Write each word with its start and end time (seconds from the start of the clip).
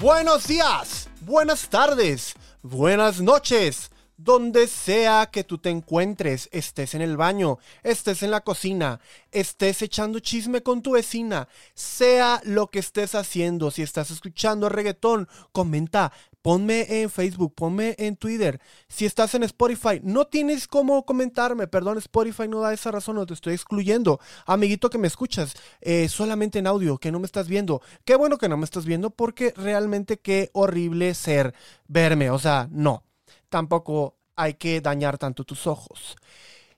Buenos 0.00 0.46
días, 0.46 1.08
buenas 1.22 1.70
tardes, 1.70 2.34
buenas 2.62 3.22
noches. 3.22 3.90
Donde 4.18 4.66
sea 4.66 5.26
que 5.26 5.42
tú 5.42 5.58
te 5.58 5.70
encuentres, 5.70 6.50
estés 6.52 6.94
en 6.94 7.00
el 7.00 7.16
baño, 7.16 7.58
estés 7.82 8.22
en 8.22 8.30
la 8.30 8.42
cocina, 8.42 9.00
estés 9.30 9.80
echando 9.82 10.20
chisme 10.20 10.62
con 10.62 10.82
tu 10.82 10.92
vecina, 10.92 11.48
sea 11.74 12.40
lo 12.44 12.68
que 12.68 12.78
estés 12.78 13.14
haciendo, 13.14 13.70
si 13.70 13.82
estás 13.82 14.10
escuchando 14.10 14.68
reggaetón, 14.68 15.28
comenta, 15.52 16.12
ponme 16.46 17.02
en 17.02 17.10
Facebook, 17.10 17.56
ponme 17.56 17.96
en 17.98 18.14
Twitter. 18.14 18.60
Si 18.86 19.04
estás 19.04 19.34
en 19.34 19.42
Spotify, 19.42 20.00
no 20.04 20.28
tienes 20.28 20.68
cómo 20.68 21.04
comentarme, 21.04 21.66
perdón, 21.66 21.98
Spotify 21.98 22.46
no 22.46 22.60
da 22.60 22.72
esa 22.72 22.92
razón, 22.92 23.16
no 23.16 23.26
te 23.26 23.34
estoy 23.34 23.54
excluyendo. 23.54 24.20
Amiguito 24.46 24.88
que 24.88 24.96
me 24.96 25.08
escuchas, 25.08 25.54
eh, 25.80 26.08
solamente 26.08 26.60
en 26.60 26.68
audio, 26.68 26.98
que 26.98 27.10
no 27.10 27.18
me 27.18 27.26
estás 27.26 27.48
viendo. 27.48 27.82
Qué 28.04 28.14
bueno 28.14 28.38
que 28.38 28.48
no 28.48 28.56
me 28.56 28.64
estás 28.64 28.84
viendo 28.84 29.10
porque 29.10 29.54
realmente 29.56 30.20
qué 30.20 30.50
horrible 30.52 31.14
ser 31.14 31.52
verme, 31.88 32.30
o 32.30 32.38
sea, 32.38 32.68
no 32.70 33.02
tampoco 33.48 34.16
hay 34.36 34.54
que 34.54 34.80
dañar 34.80 35.18
tanto 35.18 35.42
tus 35.42 35.66
ojos. 35.66 36.14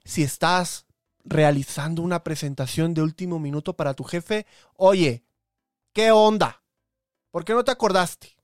Si 0.03 0.23
estás 0.23 0.87
realizando 1.23 2.01
una 2.01 2.23
presentación 2.23 2.95
de 2.95 3.03
último 3.03 3.37
minuto 3.37 3.75
para 3.75 3.93
tu 3.93 4.03
jefe, 4.03 4.47
oye, 4.77 5.23
¿qué 5.93 6.11
onda? 6.11 6.63
¿Por 7.29 7.45
qué 7.45 7.53
no 7.53 7.63
te 7.63 7.69
acordaste? 7.69 8.38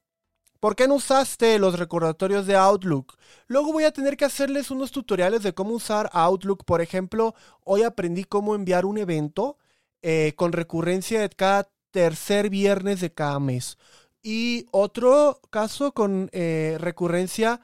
¿Por 0.66 0.76
qué 0.76 0.88
no 0.88 0.96
usaste 0.96 1.60
los 1.60 1.78
recordatorios 1.78 2.48
de 2.48 2.56
Outlook? 2.56 3.20
Luego 3.46 3.72
voy 3.72 3.84
a 3.84 3.92
tener 3.92 4.18
que 4.18 4.26
hacerles 4.26 4.72
unos 4.72 4.92
tutoriales 4.92 5.44
de 5.44 5.54
cómo 5.54 5.76
usar 5.76 6.10
Outlook. 6.12 6.66
Por 6.66 6.82
ejemplo, 6.82 7.36
hoy 7.64 7.84
aprendí 7.84 8.24
cómo 8.24 8.56
enviar 8.56 8.84
un 8.84 8.98
evento 8.98 9.60
eh, 10.02 10.34
con 10.36 10.54
recurrencia 10.54 11.22
de 11.22 11.30
cada 11.30 11.70
tercer 11.92 12.50
viernes 12.50 13.00
de 13.00 13.14
cada 13.14 13.40
mes. 13.40 13.78
Y 14.24 14.66
otro 14.72 15.40
caso 15.52 15.92
con 15.92 16.32
eh, 16.32 16.78
recurrencia 16.80 17.62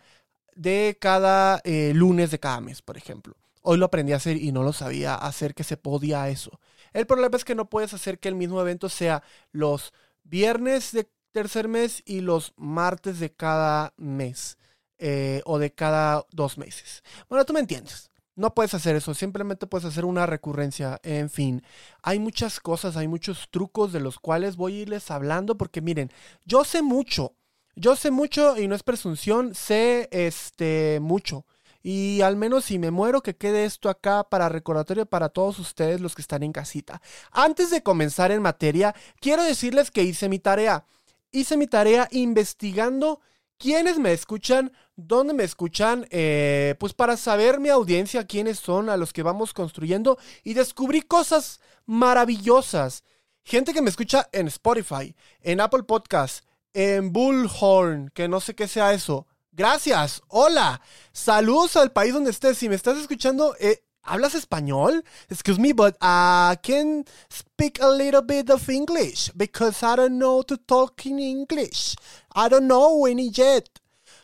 de 0.55 0.95
cada 1.01 1.59
eh, 1.63 1.93
lunes 1.95 2.29
de 2.29 2.39
cada 2.39 2.61
mes, 2.61 2.83
por 2.83 2.97
ejemplo. 2.97 3.35
Hoy 3.63 3.79
lo 3.79 3.85
aprendí 3.85 4.13
a 4.13 4.17
hacer 4.17 4.37
y 4.37 4.51
no 4.51 4.61
lo 4.61 4.73
sabía 4.73 5.15
hacer 5.15 5.55
que 5.55 5.63
se 5.63 5.75
podía 5.75 6.29
eso. 6.29 6.59
El 6.93 7.07
problema 7.07 7.35
es 7.35 7.45
que 7.45 7.55
no 7.55 7.67
puedes 7.67 7.95
hacer 7.95 8.19
que 8.19 8.29
el 8.29 8.35
mismo 8.35 8.61
evento 8.61 8.89
sea 8.89 9.23
los 9.51 9.91
viernes 10.23 10.91
de 10.91 11.09
tercer 11.31 11.67
mes 11.67 12.03
y 12.05 12.21
los 12.21 12.53
martes 12.57 13.19
de 13.19 13.31
cada 13.31 13.93
mes 13.97 14.57
eh, 14.97 15.41
o 15.45 15.59
de 15.59 15.73
cada 15.73 16.25
dos 16.31 16.57
meses. 16.57 17.03
Bueno, 17.29 17.45
tú 17.45 17.53
me 17.53 17.59
entiendes. 17.59 18.09
No 18.35 18.53
puedes 18.53 18.73
hacer 18.73 18.95
eso, 18.95 19.13
simplemente 19.13 19.67
puedes 19.67 19.85
hacer 19.85 20.05
una 20.05 20.25
recurrencia. 20.25 20.99
En 21.03 21.29
fin, 21.29 21.63
hay 22.01 22.17
muchas 22.19 22.59
cosas, 22.59 22.95
hay 22.95 23.07
muchos 23.07 23.49
trucos 23.51 23.91
de 23.91 23.99
los 23.99 24.19
cuales 24.19 24.55
voy 24.55 24.77
a 24.77 24.81
irles 24.81 25.11
hablando 25.11 25.57
porque 25.57 25.81
miren, 25.81 26.11
yo 26.45 26.63
sé 26.63 26.81
mucho 26.81 27.35
yo 27.75 27.95
sé 27.95 28.11
mucho 28.11 28.57
y 28.57 28.67
no 28.67 28.75
es 28.75 28.83
presunción, 28.83 29.55
sé 29.55 30.09
este 30.11 30.99
mucho. 31.01 31.45
Y 31.83 32.21
al 32.21 32.35
menos 32.35 32.65
si 32.65 32.77
me 32.77 32.91
muero, 32.91 33.21
que 33.23 33.35
quede 33.35 33.65
esto 33.65 33.89
acá 33.89 34.23
para 34.23 34.49
recordatorio 34.49 35.05
para 35.05 35.29
todos 35.29 35.57
ustedes 35.57 35.99
los 35.99 36.13
que 36.13 36.21
están 36.21 36.43
en 36.43 36.51
casita. 36.51 37.01
Antes 37.31 37.71
de 37.71 37.81
comenzar 37.81 38.31
en 38.31 38.41
materia, 38.41 38.93
quiero 39.19 39.43
decirles 39.43 39.89
que 39.89 40.03
hice 40.03 40.29
mi 40.29 40.37
tarea. 40.37 40.85
Hice 41.31 41.57
mi 41.57 41.67
tarea 41.67 42.07
investigando 42.11 43.21
quiénes 43.57 43.99
me 43.99 44.11
escuchan, 44.11 44.73
dónde 44.95 45.33
me 45.33 45.43
escuchan, 45.43 46.07
eh, 46.09 46.75
pues 46.79 46.93
para 46.93 47.15
saber 47.15 47.59
mi 47.59 47.69
audiencia, 47.69 48.25
quiénes 48.25 48.59
son 48.59 48.89
a 48.89 48.97
los 48.97 49.13
que 49.13 49.23
vamos 49.23 49.53
construyendo 49.53 50.17
y 50.43 50.55
descubrí 50.55 51.01
cosas 51.01 51.59
maravillosas. 51.85 53.03
Gente 53.43 53.73
que 53.73 53.81
me 53.81 53.89
escucha 53.89 54.27
en 54.31 54.47
Spotify, 54.47 55.15
en 55.41 55.61
Apple 55.61 55.83
Podcasts, 55.83 56.43
en 56.73 57.13
Bullhorn, 57.13 58.09
que 58.13 58.27
no 58.27 58.39
sé 58.39 58.55
qué 58.55 58.67
sea 58.67 58.93
eso. 58.93 59.27
Gracias, 59.51 60.21
hola, 60.27 60.81
saludos 61.11 61.75
al 61.75 61.91
país 61.91 62.13
donde 62.13 62.31
estés. 62.31 62.57
Si 62.57 62.69
me 62.69 62.75
estás 62.75 62.97
escuchando, 62.97 63.55
eh, 63.59 63.83
¿hablas 64.03 64.35
español? 64.35 65.03
Excuse 65.29 65.59
me, 65.59 65.73
but 65.73 65.95
I 66.01 66.57
can 66.61 67.05
speak 67.29 67.81
a 67.81 67.89
little 67.89 68.21
bit 68.21 68.49
of 68.49 68.69
English 68.69 69.31
because 69.35 69.83
I 69.83 69.95
don't 69.95 70.17
know 70.17 70.43
to 70.43 70.57
talk 70.57 71.05
in 71.05 71.19
English. 71.19 71.95
I 72.35 72.49
don't 72.49 72.67
know 72.67 73.05
any 73.05 73.29
yet. 73.29 73.69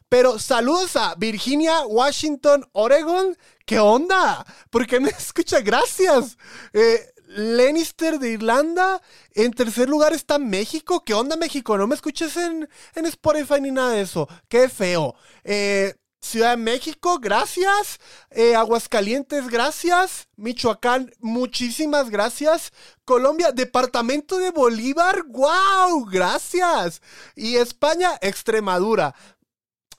Pero 0.09 0.39
saludos 0.39 0.95
a 0.95 1.15
Virginia, 1.17 1.85
Washington, 1.85 2.63
Oregon. 2.73 3.35
¿Qué 3.65 3.79
onda? 3.79 4.45
¿Por 4.69 4.87
qué 4.87 4.99
me 4.99 5.09
escucha? 5.17 5.59
Gracias. 5.59 6.37
Eh, 6.73 7.13
de 7.27 8.29
Irlanda. 8.29 9.01
En 9.33 9.51
tercer 9.51 9.89
lugar 9.89 10.13
está 10.13 10.39
México. 10.39 11.03
¿Qué 11.03 11.13
onda, 11.13 11.35
México? 11.35 11.77
No 11.77 11.87
me 11.87 11.95
escuches 11.95 12.37
en, 12.37 12.67
Spotify 12.95 13.59
ni 13.59 13.71
nada 13.71 13.91
de 13.91 14.01
eso. 14.01 14.27
Qué 14.47 14.69
feo. 14.69 15.15
Eh, 15.43 15.93
Ciudad 16.21 16.51
de 16.51 16.57
México, 16.57 17.19
gracias. 17.19 17.99
Eh, 18.31 18.55
Aguascalientes, 18.55 19.47
gracias. 19.47 20.27
Michoacán, 20.35 21.11
muchísimas 21.19 22.09
gracias. 22.09 22.73
Colombia, 23.05 23.51
Departamento 23.51 24.37
de 24.37 24.51
Bolívar, 24.51 25.23
wow, 25.27 26.05
gracias. 26.05 27.01
Y 27.35 27.57
España, 27.57 28.17
Extremadura. 28.21 29.15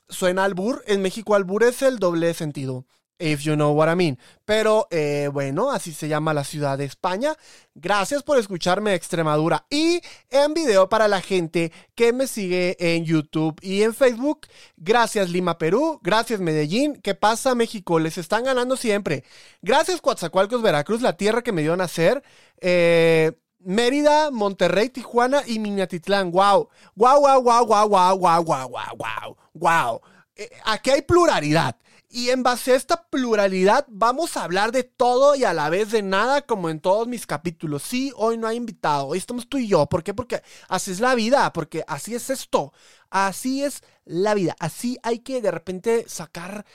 Suena 0.09 0.43
albur, 0.43 0.83
en 0.87 1.01
México 1.01 1.35
albur 1.35 1.63
es 1.63 1.81
el 1.81 1.99
doble 1.99 2.33
sentido. 2.33 2.85
If 3.19 3.41
you 3.41 3.55
know 3.55 3.71
what 3.73 3.91
I 3.91 3.95
mean. 3.95 4.17
Pero 4.45 4.87
eh, 4.89 5.29
bueno, 5.31 5.71
así 5.71 5.91
se 5.91 6.07
llama 6.07 6.33
la 6.33 6.45
ciudad 6.45 6.77
de 6.77 6.85
España. 6.85 7.35
Gracias 7.75 8.23
por 8.23 8.39
escucharme 8.39 8.95
Extremadura. 8.95 9.65
Y 9.69 10.01
en 10.29 10.53
video 10.53 10.87
para 10.87 11.09
la 11.09 11.21
gente 11.21 11.73
que 11.95 12.13
me 12.13 12.27
sigue 12.27 12.77
en 12.79 13.03
YouTube 13.03 13.59
y 13.61 13.83
en 13.83 13.93
Facebook. 13.93 14.47
Gracias 14.77 15.29
Lima, 15.29 15.57
Perú. 15.57 15.99
Gracias 16.01 16.39
Medellín. 16.39 16.95
¿Qué 17.01 17.13
pasa 17.13 17.55
México? 17.55 17.99
Les 17.99 18.17
están 18.17 18.45
ganando 18.45 18.77
siempre. 18.77 19.25
Gracias 19.61 19.99
Coatzacoalcos, 19.99 20.61
Veracruz, 20.61 21.01
la 21.01 21.17
tierra 21.17 21.41
que 21.41 21.51
me 21.51 21.61
dio 21.61 21.73
a 21.73 21.77
nacer. 21.77 22.23
Eh, 22.61 23.33
Mérida, 23.59 24.31
Monterrey, 24.31 24.87
Tijuana 24.87 25.43
y 25.45 25.59
Minatitlán. 25.59 26.31
Wow. 26.31 26.69
Wow, 26.95 27.21
wow, 27.21 27.41
wow, 27.41 27.65
wow, 27.65 27.89
wow, 27.89 28.17
wow, 28.17 28.43
wow, 28.43 28.95
wow, 28.97 29.37
wow. 29.53 30.01
Aquí 30.63 30.91
hay 30.91 31.01
pluralidad. 31.01 31.75
Y 32.11 32.29
en 32.29 32.41
base 32.41 32.73
a 32.73 32.75
esta 32.75 33.03
pluralidad 33.03 33.85
vamos 33.87 34.35
a 34.35 34.43
hablar 34.43 34.71
de 34.71 34.83
todo 34.83 35.35
y 35.35 35.43
a 35.43 35.53
la 35.53 35.69
vez 35.69 35.91
de 35.91 36.01
nada 36.01 36.41
como 36.41 36.71
en 36.71 36.79
todos 36.79 37.07
mis 37.07 37.27
capítulos. 37.27 37.83
Sí, 37.83 38.11
hoy 38.15 38.35
no 38.35 38.47
hay 38.47 38.57
invitado, 38.57 39.05
hoy 39.07 39.19
estamos 39.19 39.47
tú 39.47 39.59
y 39.59 39.67
yo. 39.67 39.85
¿Por 39.85 40.03
qué? 40.03 40.15
Porque 40.15 40.41
así 40.67 40.89
es 40.89 40.99
la 41.01 41.13
vida, 41.13 41.53
porque 41.53 41.83
así 41.87 42.15
es 42.15 42.31
esto. 42.31 42.73
Así 43.11 43.63
es 43.63 43.83
la 44.05 44.33
vida. 44.33 44.55
Así 44.59 44.97
hay 45.03 45.19
que 45.19 45.39
de 45.39 45.51
repente 45.51 46.05
sacar 46.07 46.65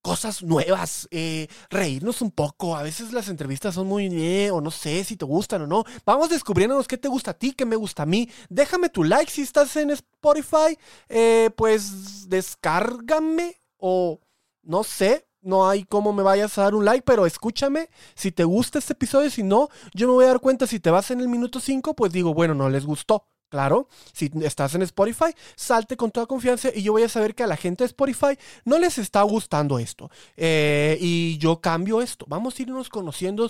cosas 0.00 0.42
nuevas, 0.42 1.08
eh, 1.10 1.48
reírnos 1.70 2.22
un 2.22 2.30
poco. 2.30 2.76
A 2.76 2.84
veces 2.84 3.12
las 3.12 3.28
entrevistas 3.28 3.74
son 3.74 3.88
muy, 3.88 4.06
eh, 4.12 4.50
o 4.52 4.60
no 4.60 4.70
sé 4.70 5.02
si 5.02 5.16
te 5.16 5.24
gustan 5.24 5.62
o 5.62 5.66
no. 5.66 5.84
Vamos 6.06 6.28
descubriéndonos 6.28 6.86
qué 6.86 6.98
te 6.98 7.08
gusta 7.08 7.32
a 7.32 7.34
ti, 7.34 7.52
qué 7.52 7.64
me 7.64 7.74
gusta 7.74 8.04
a 8.04 8.06
mí. 8.06 8.30
Déjame 8.48 8.90
tu 8.90 9.02
like 9.02 9.32
si 9.32 9.42
estás 9.42 9.74
en 9.74 9.90
Spotify. 9.90 10.78
Eh, 11.08 11.50
pues 11.56 12.28
descárgame 12.28 13.56
o 13.78 14.20
no 14.64 14.84
sé, 14.84 15.26
no 15.42 15.68
hay 15.68 15.84
cómo 15.84 16.12
me 16.12 16.22
vayas 16.22 16.56
a 16.58 16.62
dar 16.62 16.74
un 16.74 16.84
like, 16.84 17.02
pero 17.02 17.26
escúchame, 17.26 17.90
si 18.14 18.32
te 18.32 18.44
gusta 18.44 18.78
este 18.78 18.94
episodio, 18.94 19.30
si 19.30 19.42
no, 19.42 19.68
yo 19.92 20.08
me 20.08 20.14
voy 20.14 20.24
a 20.24 20.28
dar 20.28 20.40
cuenta, 20.40 20.66
si 20.66 20.80
te 20.80 20.90
vas 20.90 21.10
en 21.10 21.20
el 21.20 21.28
minuto 21.28 21.60
5, 21.60 21.94
pues 21.94 22.12
digo, 22.12 22.34
bueno, 22.34 22.54
no 22.54 22.68
les 22.68 22.84
gustó. 22.84 23.28
Claro, 23.50 23.88
si 24.12 24.32
estás 24.42 24.74
en 24.74 24.82
Spotify, 24.82 25.32
salte 25.54 25.96
con 25.96 26.10
toda 26.10 26.26
confianza 26.26 26.70
y 26.74 26.82
yo 26.82 26.90
voy 26.90 27.04
a 27.04 27.08
saber 27.08 27.36
que 27.36 27.44
a 27.44 27.46
la 27.46 27.56
gente 27.56 27.84
de 27.84 27.86
Spotify 27.86 28.36
no 28.64 28.78
les 28.78 28.98
está 28.98 29.22
gustando 29.22 29.78
esto. 29.78 30.10
Eh, 30.36 30.98
y 31.00 31.38
yo 31.38 31.60
cambio 31.60 32.02
esto. 32.02 32.26
Vamos 32.28 32.58
a 32.58 32.62
irnos 32.62 32.88
conociendo, 32.88 33.48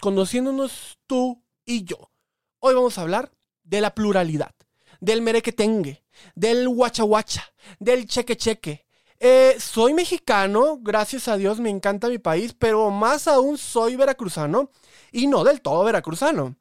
conociéndonos 0.00 0.98
tú 1.06 1.44
y 1.64 1.84
yo. 1.84 2.10
Hoy 2.58 2.74
vamos 2.74 2.98
a 2.98 3.02
hablar 3.02 3.30
de 3.62 3.80
la 3.80 3.94
pluralidad, 3.94 4.54
del 5.00 5.22
merequetengue, 5.22 6.02
del 6.34 6.68
guachaguacha, 6.68 7.44
del 7.78 8.06
cheque 8.06 8.36
cheque, 8.36 8.85
eh, 9.20 9.56
soy 9.58 9.94
mexicano, 9.94 10.78
gracias 10.80 11.28
a 11.28 11.36
Dios 11.36 11.60
me 11.60 11.70
encanta 11.70 12.08
mi 12.08 12.18
país, 12.18 12.54
pero 12.58 12.90
más 12.90 13.28
aún 13.28 13.56
soy 13.58 13.96
veracruzano 13.96 14.70
y 15.12 15.26
no 15.26 15.44
del 15.44 15.60
todo 15.60 15.84
veracruzano. 15.84 16.56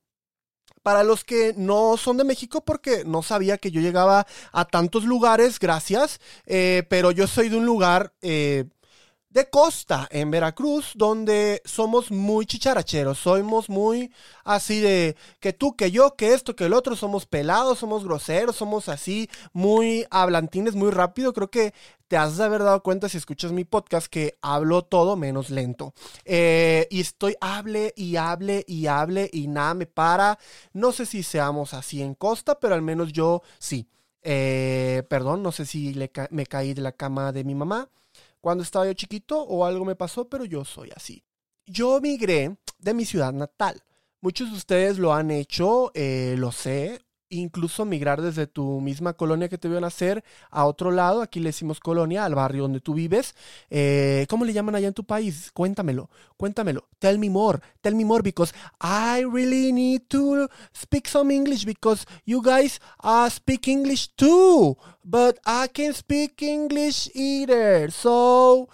Para 0.84 1.04
los 1.04 1.24
que 1.24 1.54
no 1.58 1.98
son 1.98 2.18
de 2.18 2.24
México, 2.24 2.64
porque 2.64 3.04
no 3.06 3.24
sabía 3.24 3.58
que 3.58 3.72
yo 3.72 3.82
llegaba 3.82 4.28
a 4.52 4.66
tantos 4.66 5.04
lugares, 5.04 5.60
gracias, 5.60 6.22
eh, 6.46 6.84
pero 6.90 7.12
yo 7.12 7.26
soy 7.28 7.50
de 7.50 7.58
un 7.58 7.66
lugar 7.66 8.14
eh, 8.22 8.66
de 9.36 9.50
costa 9.50 10.08
en 10.12 10.32
Veracruz, 10.32 10.94
donde 10.96 11.62
somos 11.66 12.10
muy 12.10 12.46
chicharacheros, 12.46 13.20
somos 13.20 13.70
muy 13.70 14.10
así 14.46 14.80
de 14.80 15.18
que 15.42 15.52
tú, 15.52 15.76
que 15.76 15.92
yo, 15.92 16.16
que 16.16 16.34
esto, 16.34 16.56
que 16.56 16.68
el 16.68 16.74
otro, 16.74 16.96
somos 16.96 17.26
pelados, 17.26 17.80
somos 17.80 18.06
groseros, 18.06 18.56
somos 18.56 18.88
así 18.88 19.30
muy 19.52 20.08
hablantines, 20.10 20.76
muy 20.76 20.90
rápido. 20.90 21.34
Creo 21.34 21.50
que 21.50 21.74
te 22.08 22.16
has 22.16 22.38
de 22.38 22.46
haber 22.46 22.64
dado 22.64 22.82
cuenta 22.82 23.10
si 23.10 23.18
escuchas 23.18 23.52
mi 23.52 23.66
podcast 23.66 24.08
que 24.08 24.38
hablo 24.42 24.84
todo 24.84 25.18
menos 25.18 25.50
lento. 25.50 25.94
Eh, 26.24 26.88
y 26.90 27.02
estoy 27.02 27.36
hable 27.42 27.94
y 27.98 28.16
hable 28.16 28.64
y 28.66 28.88
hable 28.88 29.30
y 29.34 29.48
nada 29.48 29.74
me 29.74 29.86
para. 29.86 30.40
No 30.72 30.94
sé 30.94 31.06
si 31.06 31.24
seamos 31.24 31.74
así 31.74 32.02
en 32.02 32.16
costa, 32.16 32.58
pero 32.58 32.74
al 32.74 32.82
menos 32.82 33.12
yo 33.12 33.42
sí. 33.60 33.90
Eh, 34.22 35.04
perdón, 35.10 35.44
no 35.44 35.52
sé 35.52 35.66
si 35.66 35.94
le 35.94 36.10
me 36.30 36.46
caí 36.46 36.74
de 36.74 36.82
la 36.82 36.94
cama 36.94 37.34
de 37.34 37.44
mi 37.44 37.54
mamá 37.54 37.90
cuando 38.46 38.64
estaba 38.64 38.86
yo 38.86 38.94
chiquito 38.94 39.42
o 39.42 39.66
algo 39.66 39.86
me 39.86 39.96
pasó, 39.96 40.30
pero 40.30 40.46
yo 40.46 40.64
soy 40.64 40.92
así. 40.96 41.24
Yo 41.66 42.00
migré 42.00 42.56
de 42.78 42.94
mi 42.94 43.04
ciudad 43.04 43.34
natal. 43.34 43.82
Muchos 44.22 44.52
de 44.52 44.58
ustedes 44.58 45.00
lo 45.00 45.16
han 45.16 45.32
hecho, 45.32 45.92
eh, 45.96 46.36
lo 46.38 46.52
sé. 46.52 47.02
Incluso 47.40 47.86
migrar 47.86 48.22
desde 48.22 48.48
tu 48.48 48.82
misma 48.82 49.14
colonia 49.14 49.50
que 49.50 49.58
te 49.58 49.68
vio 49.68 49.80
nacer 49.80 50.24
a 50.50 50.66
otro 50.66 50.92
lado. 50.92 51.22
Aquí 51.22 51.40
le 51.40 51.50
decimos 51.50 51.80
colonia, 51.80 52.26
al 52.26 52.36
barrio 52.36 52.64
donde 52.64 52.82
tú 52.82 52.94
vives. 52.94 53.36
Eh, 53.70 54.26
¿Cómo 54.30 54.46
le 54.46 54.54
llaman 54.54 54.76
allá 54.76 54.88
en 54.88 54.94
tu 54.94 55.04
país? 55.04 55.52
Cuéntamelo, 55.52 56.10
cuéntamelo. 56.38 56.88
Tell 57.00 57.18
me 57.20 57.30
more, 57.30 57.60
tell 57.82 57.96
me 57.96 58.06
more 58.06 58.24
because 58.24 58.54
I 58.80 59.24
really 59.24 59.72
need 59.72 60.04
to 60.10 60.48
speak 60.74 61.08
some 61.08 61.34
English 61.34 61.66
because 61.66 62.06
you 62.26 62.42
guys 62.42 62.80
speak 63.30 63.68
English 63.68 64.16
too. 64.16 64.78
But 65.04 65.40
I 65.46 65.68
can't 65.68 65.96
speak 65.96 66.42
English 66.42 67.10
either. 67.14 67.92
So 67.92 68.70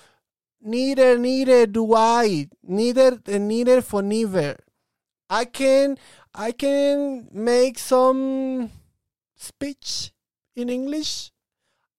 neither, 0.62 1.18
neither 1.18 1.68
do 1.68 1.94
I. 1.96 2.48
Neither, 2.64 3.20
neither 3.28 3.82
for 3.82 4.02
neither. 4.02 4.58
I 5.30 5.46
can, 5.46 5.98
I 6.34 6.52
can 6.52 7.28
make 7.32 7.78
some 7.78 8.72
speech 9.36 10.12
in 10.56 10.70
English. 10.70 11.32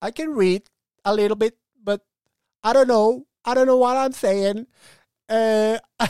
I 0.01 0.11
can 0.11 0.35
read 0.35 0.65
a 1.05 1.15
little 1.15 1.37
bit, 1.37 1.57
but 1.83 2.03
I 2.63 2.73
don't 2.73 2.89
know. 2.89 3.27
I 3.45 3.55
don't 3.55 3.67
know 3.67 3.77
what 3.77 3.97
I'm 3.97 4.13
saying. 4.13 4.67
Eh, 5.29 5.79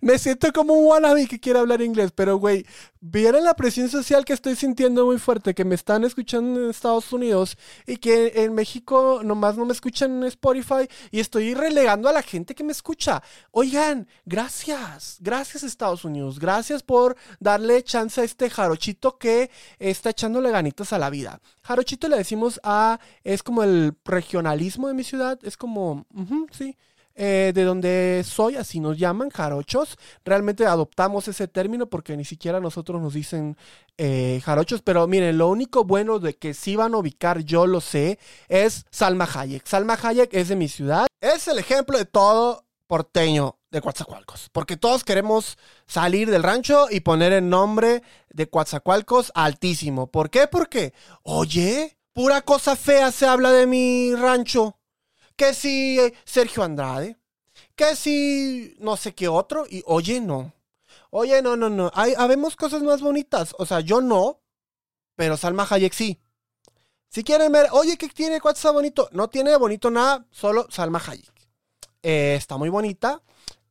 me 0.00 0.18
siento 0.18 0.52
como 0.52 0.74
un 0.74 0.86
wannabe 0.86 1.26
que 1.26 1.40
quiere 1.40 1.58
hablar 1.58 1.80
inglés, 1.80 2.12
pero 2.14 2.36
güey, 2.36 2.66
vieron 3.00 3.44
la 3.44 3.54
presión 3.54 3.88
social 3.88 4.24
que 4.24 4.32
estoy 4.32 4.56
sintiendo 4.56 5.06
muy 5.06 5.18
fuerte, 5.18 5.54
que 5.54 5.64
me 5.64 5.74
están 5.74 6.04
escuchando 6.04 6.62
en 6.62 6.70
Estados 6.70 7.12
Unidos 7.12 7.56
y 7.86 7.96
que 7.98 8.32
en 8.36 8.54
México 8.54 9.20
nomás 9.24 9.56
no 9.56 9.64
me 9.64 9.72
escuchan 9.72 10.16
en 10.16 10.24
Spotify 10.24 10.88
y 11.10 11.20
estoy 11.20 11.54
relegando 11.54 12.08
a 12.08 12.12
la 12.12 12.22
gente 12.22 12.54
que 12.54 12.64
me 12.64 12.72
escucha. 12.72 13.22
Oigan, 13.50 14.08
gracias, 14.24 15.18
gracias 15.20 15.62
Estados 15.62 16.04
Unidos, 16.04 16.38
gracias 16.38 16.82
por 16.82 17.16
darle 17.38 17.82
chance 17.82 18.20
a 18.20 18.24
este 18.24 18.50
jarochito 18.50 19.18
que 19.18 19.50
está 19.78 20.10
echándole 20.10 20.50
ganitas 20.50 20.92
a 20.92 20.98
la 20.98 21.10
vida. 21.10 21.40
Jarochito 21.62 22.08
le 22.08 22.16
decimos 22.16 22.60
a, 22.62 22.98
es 23.24 23.42
como 23.42 23.62
el 23.62 23.94
regionalismo 24.04 24.88
de 24.88 24.94
mi 24.94 25.04
ciudad, 25.04 25.38
es 25.42 25.56
como, 25.56 26.06
sí. 26.50 26.76
Eh, 27.18 27.52
de 27.54 27.64
donde 27.64 28.22
soy, 28.26 28.56
así 28.56 28.78
nos 28.78 28.98
llaman, 28.98 29.30
jarochos. 29.30 29.96
Realmente 30.22 30.66
adoptamos 30.66 31.26
ese 31.28 31.48
término 31.48 31.86
porque 31.86 32.14
ni 32.14 32.26
siquiera 32.26 32.60
nosotros 32.60 33.00
nos 33.00 33.14
dicen 33.14 33.56
eh, 33.96 34.42
jarochos. 34.44 34.82
Pero 34.82 35.06
miren, 35.06 35.38
lo 35.38 35.48
único 35.48 35.84
bueno 35.84 36.18
de 36.18 36.34
que 36.36 36.52
sí 36.52 36.76
van 36.76 36.92
a 36.92 36.98
ubicar, 36.98 37.40
yo 37.40 37.66
lo 37.66 37.80
sé, 37.80 38.18
es 38.48 38.84
Salma 38.90 39.26
Hayek. 39.32 39.66
Salma 39.66 39.98
Hayek 40.00 40.34
es 40.34 40.48
de 40.48 40.56
mi 40.56 40.68
ciudad. 40.68 41.06
Es 41.22 41.48
el 41.48 41.58
ejemplo 41.58 41.96
de 41.96 42.04
todo 42.04 42.66
porteño 42.86 43.58
de 43.70 43.80
Coatzacoalcos. 43.80 44.50
Porque 44.52 44.76
todos 44.76 45.02
queremos 45.02 45.56
salir 45.86 46.30
del 46.30 46.42
rancho 46.42 46.88
y 46.90 47.00
poner 47.00 47.32
el 47.32 47.48
nombre 47.48 48.02
de 48.28 48.46
Coatzacoalcos 48.50 49.32
altísimo. 49.34 50.10
¿Por 50.10 50.28
qué? 50.28 50.48
Porque, 50.48 50.92
oye, 51.22 51.96
pura 52.12 52.42
cosa 52.42 52.76
fea 52.76 53.10
se 53.10 53.26
habla 53.26 53.52
de 53.52 53.66
mi 53.66 54.14
rancho 54.14 54.76
que 55.36 55.54
si 55.54 55.98
Sergio 56.24 56.62
Andrade, 56.62 57.16
que 57.74 57.94
si 57.94 58.74
no 58.80 58.96
sé 58.96 59.14
qué 59.14 59.28
otro, 59.28 59.66
y 59.68 59.82
oye, 59.86 60.20
no. 60.20 60.52
Oye, 61.10 61.40
no, 61.42 61.56
no, 61.56 61.70
no. 61.70 61.90
Hay, 61.94 62.14
habemos 62.16 62.56
cosas 62.56 62.82
más 62.82 63.00
bonitas. 63.00 63.54
O 63.58 63.66
sea, 63.66 63.80
yo 63.80 64.00
no, 64.00 64.40
pero 65.14 65.36
Salma 65.36 65.66
Hayek 65.68 65.92
sí. 65.92 66.20
Si 67.08 67.22
quieren 67.22 67.52
ver, 67.52 67.68
oye, 67.72 67.96
¿qué 67.96 68.08
tiene? 68.08 68.40
¿Cuál 68.40 68.54
está 68.54 68.70
bonito? 68.70 69.08
No 69.12 69.28
tiene 69.28 69.56
bonito 69.56 69.90
nada, 69.90 70.26
solo 70.30 70.66
Salma 70.70 71.00
Hayek. 71.06 71.32
Eh, 72.02 72.34
está 72.36 72.56
muy 72.56 72.68
bonita. 72.68 73.22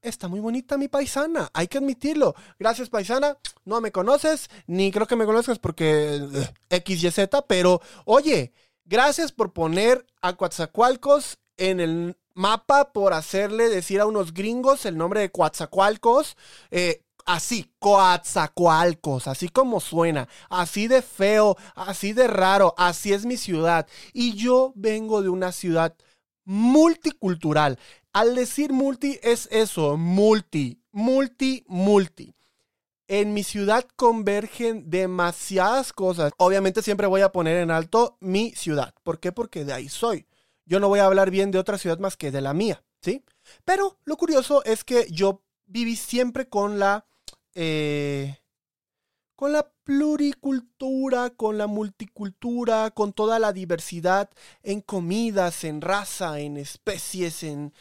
Está 0.02 0.28
muy 0.28 0.40
bonita 0.40 0.78
mi 0.78 0.88
paisana, 0.88 1.50
hay 1.52 1.68
que 1.68 1.80
admitirlo. 1.80 2.36
Gracias 2.60 2.90
paisana, 2.90 3.40
no 3.64 3.82
me 3.82 3.92
conoces, 3.92 4.52
ni 4.68 4.92
creo 4.92 5.08
que 5.08 5.16
me 5.16 5.26
conozcas 5.26 5.58
porque 5.58 6.18
eh, 6.18 6.54
X, 6.70 7.04
Y, 7.04 7.10
Z, 7.10 7.48
pero 7.48 7.82
oye, 8.06 8.54
gracias 8.84 9.32
por 9.32 9.52
poner 9.52 10.06
a 10.22 10.34
Coatzacoalcos 10.34 11.40
en 11.58 11.80
el 11.80 12.18
mapa 12.36 12.92
por 12.92 13.14
hacerle 13.14 13.70
decir 13.70 14.00
a 14.00 14.06
unos 14.06 14.34
gringos 14.34 14.86
el 14.86 14.98
nombre 14.98 15.22
de 15.22 15.32
Coatzacoalcos. 15.32 16.38
Eh, 16.70 17.02
así, 17.26 17.72
Coatzacoalcos, 17.80 19.28
así 19.28 19.50
como 19.50 19.80
suena, 19.80 20.28
así 20.50 20.88
de 20.88 21.02
feo, 21.02 21.58
así 21.74 22.14
de 22.14 22.28
raro, 22.28 22.76
así 22.78 23.14
es 23.14 23.26
mi 23.26 23.38
ciudad. 23.38 23.88
Y 24.14 24.36
yo 24.36 24.74
vengo 24.76 25.22
de 25.24 25.30
una 25.30 25.52
ciudad 25.52 25.96
multicultural. 26.44 27.80
Al 28.14 28.36
decir 28.36 28.72
multi 28.72 29.20
es 29.24 29.50
eso, 29.52 29.98
multi, 29.98 30.82
multi, 30.92 31.66
multi. 31.68 32.36
En 33.08 33.34
mi 33.34 33.44
ciudad 33.44 33.86
convergen 33.96 34.90
demasiadas 34.90 35.94
cosas. 35.94 36.32
Obviamente 36.38 36.82
siempre 36.82 37.08
voy 37.08 37.22
a 37.22 37.32
poner 37.32 37.58
en 37.58 37.70
alto 37.70 38.18
mi 38.20 38.52
ciudad. 38.56 38.96
¿Por 39.04 39.20
qué? 39.20 39.32
Porque 39.32 39.64
de 39.64 39.74
ahí 39.74 39.90
soy 39.90 40.26
yo 40.66 40.80
no 40.80 40.90
voy 40.90 41.00
a 41.00 41.06
hablar 41.06 41.32
bien 41.32 41.52
de 41.52 41.60
otra 41.60 41.78
ciudad 41.78 42.00
más 42.00 42.18
que 42.18 42.32
de 42.32 42.42
la 42.42 42.54
mía, 42.54 42.84
¿sí? 43.02 43.24
Pero 43.64 43.98
lo 44.06 44.18
curioso 44.18 44.64
es 44.66 44.84
que 44.84 45.08
yo 45.12 45.44
viví 45.66 45.96
siempre 45.96 46.48
con 46.48 46.80
la... 46.80 47.06
Eh, 47.54 48.38
con 49.36 49.52
la 49.52 49.70
pluricultura, 49.84 51.30
con 51.30 51.58
la 51.58 51.68
multicultura, 51.68 52.92
con 52.92 53.12
toda 53.12 53.38
la 53.38 53.52
diversidad 53.52 54.30
en 54.64 54.80
comidas, 54.80 55.66
en 55.66 55.82
raza, 55.82 56.40
en 56.40 56.56
especies, 56.56 57.44
en, 57.44 57.74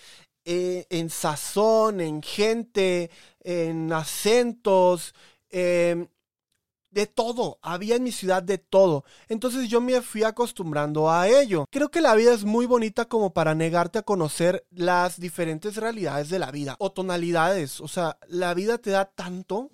eh, 0.44 0.86
en 0.90 1.10
sazón, 1.10 2.00
en 2.00 2.22
gente, 2.22 3.10
en 3.40 3.92
acentos, 3.92 5.14
eh, 5.50 6.08
de 6.94 7.06
todo, 7.06 7.58
había 7.60 7.96
en 7.96 8.04
mi 8.04 8.12
ciudad 8.12 8.42
de 8.42 8.56
todo. 8.58 9.04
Entonces 9.28 9.68
yo 9.68 9.80
me 9.80 10.00
fui 10.00 10.22
acostumbrando 10.22 11.10
a 11.10 11.28
ello. 11.28 11.66
Creo 11.70 11.90
que 11.90 12.00
la 12.00 12.14
vida 12.14 12.32
es 12.32 12.44
muy 12.44 12.66
bonita 12.66 13.06
como 13.06 13.34
para 13.34 13.54
negarte 13.54 13.98
a 13.98 14.02
conocer 14.02 14.64
las 14.70 15.20
diferentes 15.20 15.76
realidades 15.76 16.30
de 16.30 16.38
la 16.38 16.50
vida 16.50 16.76
o 16.78 16.92
tonalidades. 16.92 17.80
O 17.80 17.88
sea, 17.88 18.18
la 18.28 18.54
vida 18.54 18.78
te 18.78 18.90
da 18.90 19.04
tanto 19.04 19.70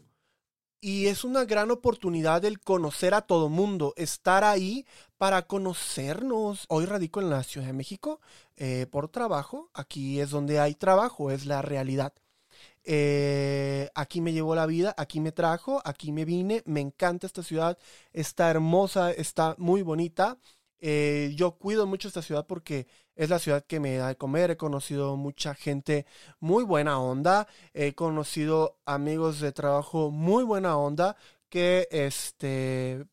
y 0.81 1.07
es 1.07 1.25
una 1.25 1.45
gran 1.45 1.71
oportunidad 1.71 2.45
el 2.47 2.59
conocer 2.59 3.13
a 3.13 3.21
todo 3.21 3.51
mundo, 3.51 3.93
estar 3.97 4.45
ahí 4.45 4.87
para 5.19 5.47
conocernos. 5.47 6.65
Hoy 6.69 6.87
radico 6.87 7.21
en 7.21 7.29
la 7.29 7.43
Ciudad 7.43 7.67
de 7.67 7.75
México 7.75 8.21
eh, 8.57 8.87
por 8.91 9.09
trabajo. 9.09 9.71
Aquí 9.75 10.21
es 10.21 10.31
donde 10.31 10.59
hay 10.59 10.75
trabajo, 10.75 11.31
es 11.31 11.45
la 11.45 11.61
realidad. 11.61 12.15
Eh, 12.85 13.89
aquí 13.95 14.21
me 14.21 14.33
llevó 14.33 14.55
la 14.55 14.67
vida, 14.67 14.95
aquí 14.97 15.21
me 15.21 15.33
trajo, 15.33 15.81
aquí 15.85 16.13
me 16.13 16.25
vine, 16.25 16.63
me 16.67 16.81
encanta 16.81 17.27
esta 17.27 17.43
ciudad, 17.43 17.79
está 18.13 18.51
hermosa, 18.51 19.11
está 19.13 19.55
muy 19.59 19.83
bonita. 19.83 20.39
Eh, 20.81 21.33
yo 21.37 21.53
cuido 21.59 21.87
mucho 21.87 22.09
esta 22.09 22.23
ciudad 22.23 22.47
porque 22.47 22.87
es 23.15 23.29
la 23.29 23.39
ciudad 23.39 23.65
que 23.67 23.81
me 23.81 23.97
da 23.97 24.09
de 24.09 24.17
comer. 24.17 24.51
He 24.51 24.57
conocido 24.57 25.17
mucha 25.17 25.55
gente 25.55 26.07
muy 26.41 26.65
buena 26.65 26.99
onda. 27.01 27.47
He 27.75 27.95
conocido 27.95 28.79
amigos 28.87 29.41
de 29.41 29.53
trabajo 29.53 30.11
muy 30.11 30.43
buena 30.45 30.77
onda 30.79 31.17
que 31.51 31.89
este 31.91 33.05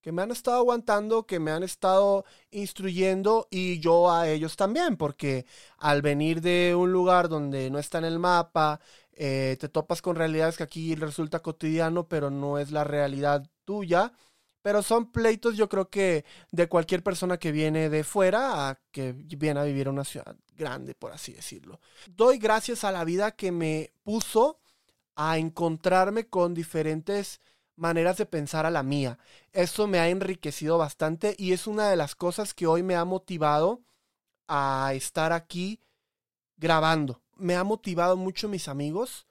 que 0.00 0.12
me 0.12 0.22
han 0.22 0.30
estado 0.30 0.58
aguantando, 0.58 1.26
que 1.26 1.38
me 1.38 1.50
han 1.50 1.62
estado 1.62 2.24
instruyendo 2.50 3.48
y 3.50 3.80
yo 3.80 4.10
a 4.10 4.28
ellos 4.28 4.56
también, 4.56 4.96
porque 4.96 5.46
al 5.78 6.02
venir 6.02 6.40
de 6.40 6.74
un 6.74 6.92
lugar 6.92 7.28
donde 7.28 7.70
no 7.70 7.78
está 7.78 7.98
en 7.98 8.04
el 8.04 8.18
mapa, 8.18 8.80
eh, 9.12 9.56
te 9.60 9.68
topas 9.68 10.00
con 10.00 10.16
realidades 10.16 10.56
que 10.56 10.62
aquí 10.62 10.94
resulta 10.94 11.40
cotidiano, 11.40 12.08
pero 12.08 12.30
no 12.30 12.58
es 12.58 12.70
la 12.70 12.84
realidad 12.84 13.46
tuya. 13.64 14.12
Pero 14.62 14.82
son 14.82 15.10
pleitos, 15.10 15.56
yo 15.56 15.68
creo 15.70 15.88
que 15.88 16.24
de 16.52 16.68
cualquier 16.68 17.02
persona 17.02 17.38
que 17.38 17.50
viene 17.50 17.88
de 17.88 18.04
fuera 18.04 18.68
a 18.68 18.80
que 18.90 19.12
viene 19.12 19.60
a 19.60 19.64
vivir 19.64 19.86
en 19.86 19.94
una 19.94 20.04
ciudad 20.04 20.36
grande, 20.54 20.94
por 20.94 21.12
así 21.12 21.32
decirlo. 21.32 21.80
Doy 22.08 22.38
gracias 22.38 22.84
a 22.84 22.92
la 22.92 23.04
vida 23.04 23.32
que 23.32 23.52
me 23.52 23.92
puso 24.02 24.60
a 25.16 25.38
encontrarme 25.38 26.28
con 26.28 26.54
diferentes 26.54 27.40
maneras 27.80 28.18
de 28.18 28.26
pensar 28.26 28.66
a 28.66 28.70
la 28.70 28.82
mía. 28.82 29.18
Eso 29.52 29.86
me 29.86 29.98
ha 29.98 30.08
enriquecido 30.08 30.78
bastante 30.78 31.34
y 31.38 31.52
es 31.52 31.66
una 31.66 31.88
de 31.88 31.96
las 31.96 32.14
cosas 32.14 32.54
que 32.54 32.66
hoy 32.66 32.82
me 32.82 32.94
ha 32.94 33.04
motivado 33.04 33.82
a 34.46 34.92
estar 34.94 35.32
aquí 35.32 35.80
grabando. 36.56 37.22
Me 37.36 37.56
ha 37.56 37.64
motivado 37.64 38.16
mucho 38.16 38.48
mis 38.48 38.68
amigos. 38.68 39.26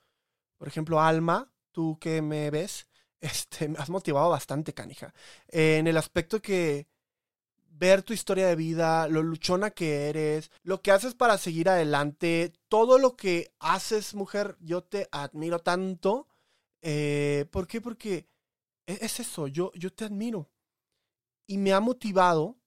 Por 0.57 0.67
ejemplo, 0.67 0.99
Alma, 0.99 1.51
tú 1.71 1.97
que 2.01 2.21
me 2.21 2.49
ves, 2.49 2.87
este, 3.21 3.69
me 3.69 3.77
has 3.77 3.89
motivado 3.89 4.29
bastante, 4.29 4.73
canija. 4.73 5.13
En 5.47 5.87
el 5.87 5.97
aspecto 5.97 6.41
que 6.41 6.87
ver 7.69 8.01
tu 8.01 8.13
historia 8.13 8.47
de 8.47 8.55
vida, 8.55 9.07
lo 9.07 9.21
luchona 9.21 9.69
que 9.71 10.09
eres, 10.09 10.51
lo 10.63 10.81
que 10.81 10.91
haces 10.91 11.13
para 11.13 11.37
seguir 11.37 11.69
adelante, 11.69 12.51
todo 12.67 12.97
lo 12.97 13.15
que 13.15 13.53
haces, 13.59 14.15
mujer, 14.15 14.57
yo 14.59 14.83
te 14.83 15.07
admiro 15.11 15.59
tanto. 15.59 16.27
Eh, 16.81 17.45
¿Por 17.51 17.67
qué? 17.67 17.79
Porque 17.79 18.25
es 19.01 19.19
eso, 19.19 19.47
yo, 19.47 19.71
yo 19.75 19.91
te 19.93 20.05
admiro. 20.05 20.49
y 21.47 21.57
me 21.57 21.73
ha 21.73 21.79
motivado 21.79 22.57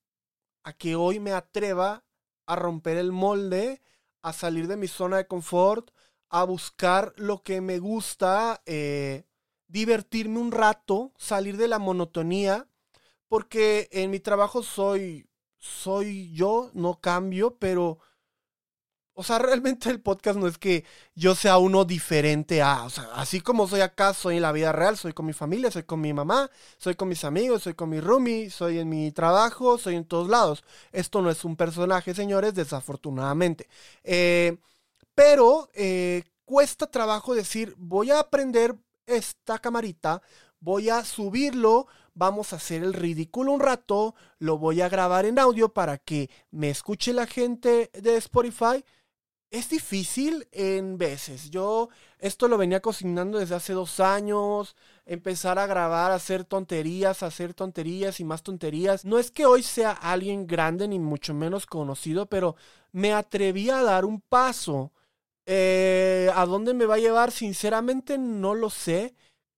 a 0.63 0.73
que 0.73 0.95
hoy 0.95 1.19
me 1.19 1.33
atreva 1.33 2.05
a 2.45 2.55
romper 2.55 2.97
el 2.97 3.11
molde, 3.11 3.81
a 4.21 4.33
salir 4.33 4.67
de 4.67 4.77
mi 4.77 4.87
zona 4.87 5.17
de 5.17 5.27
confort, 5.27 5.91
a 6.29 6.43
buscar 6.43 7.13
lo 7.17 7.43
que 7.43 7.61
me 7.61 7.79
gusta, 7.79 8.61
eh, 8.65 9.25
divertirme 9.67 10.39
un 10.39 10.51
rato, 10.51 11.13
salir 11.17 11.57
de 11.57 11.67
la 11.67 11.79
monotonía, 11.79 12.67
porque 13.27 13.89
en 13.91 14.11
mi 14.11 14.19
trabajo 14.19 14.63
soy, 14.63 15.29
soy 15.57 16.33
yo, 16.33 16.71
no 16.73 16.99
cambio, 17.01 17.57
pero 17.59 17.99
o 19.15 19.23
sea, 19.23 19.37
realmente 19.37 19.89
el 19.89 20.01
podcast 20.01 20.39
no 20.39 20.47
es 20.47 20.57
que 20.57 20.85
yo 21.13 21.35
sea 21.35 21.57
uno 21.57 21.85
diferente 21.85 22.61
a, 22.61 22.83
o 22.83 22.89
sea, 22.89 23.09
así 23.13 23.41
como 23.41 23.67
soy 23.67 23.81
acá, 23.81 24.13
soy 24.13 24.37
en 24.37 24.41
la 24.41 24.51
vida 24.51 24.71
real, 24.71 24.97
soy 24.97 25.13
con 25.13 25.25
mi 25.25 25.33
familia, 25.33 25.69
soy 25.69 25.83
con 25.83 26.01
mi 26.01 26.13
mamá, 26.13 26.49
soy 26.77 26.95
con 26.95 27.09
mis 27.09 27.23
amigos, 27.23 27.63
soy 27.63 27.75
con 27.75 27.89
mi 27.89 27.99
roomie, 27.99 28.49
soy 28.49 28.79
en 28.79 28.89
mi 28.89 29.11
trabajo, 29.11 29.77
soy 29.77 29.95
en 29.95 30.05
todos 30.05 30.29
lados. 30.29 30.63
Esto 30.91 31.21
no 31.21 31.29
es 31.29 31.45
un 31.45 31.55
personaje, 31.55 32.15
señores, 32.15 32.55
desafortunadamente. 32.55 33.69
Eh, 34.03 34.57
pero 35.13 35.69
eh, 35.75 36.23
cuesta 36.45 36.87
trabajo 36.87 37.35
decir, 37.35 37.75
voy 37.77 38.09
a 38.09 38.19
aprender 38.19 38.75
esta 39.05 39.59
camarita, 39.59 40.23
voy 40.59 40.89
a 40.89 41.05
subirlo, 41.05 41.87
vamos 42.15 42.51
a 42.51 42.55
hacer 42.55 42.83
el 42.83 42.93
ridículo 42.93 43.51
un 43.51 43.59
rato, 43.59 44.15
lo 44.39 44.57
voy 44.57 44.81
a 44.81 44.89
grabar 44.89 45.25
en 45.25 45.37
audio 45.37 45.73
para 45.73 45.99
que 45.99 46.31
me 46.49 46.69
escuche 46.69 47.13
la 47.13 47.27
gente 47.27 47.91
de 47.93 48.15
Spotify 48.17 48.83
es 49.53 49.69
difícil 49.69 50.47
en 50.51 50.97
veces. 50.97 51.51
Yo 51.51 51.89
esto 52.17 52.47
lo 52.47 52.57
venía 52.57 52.81
cocinando 52.81 53.37
desde 53.37 53.53
hace 53.53 53.73
dos 53.73 53.99
años, 53.99 54.75
empezar 55.05 55.59
a 55.59 55.67
grabar, 55.67 56.11
hacer 56.11 56.43
tonterías, 56.43 57.21
hacer 57.21 57.53
tonterías 57.53 58.19
y 58.19 58.23
más 58.23 58.41
tonterías. 58.41 59.05
No 59.05 59.19
es 59.19 59.29
que 59.29 59.45
hoy 59.45 59.61
sea 59.61 59.91
alguien 59.91 60.47
grande 60.47 60.87
ni 60.87 60.97
mucho 60.97 61.35
menos 61.35 61.67
conocido, 61.67 62.25
pero 62.25 62.55
me 62.91 63.13
atreví 63.13 63.69
a 63.69 63.83
dar 63.83 64.05
un 64.05 64.21
paso. 64.21 64.91
Eh, 65.45 66.31
¿A 66.35 66.45
dónde 66.47 66.73
me 66.73 66.87
va 66.87 66.95
a 66.95 66.99
llevar? 66.99 67.31
Sinceramente 67.31 68.17
no 68.17 68.55
lo 68.55 68.71
sé. 68.71 69.15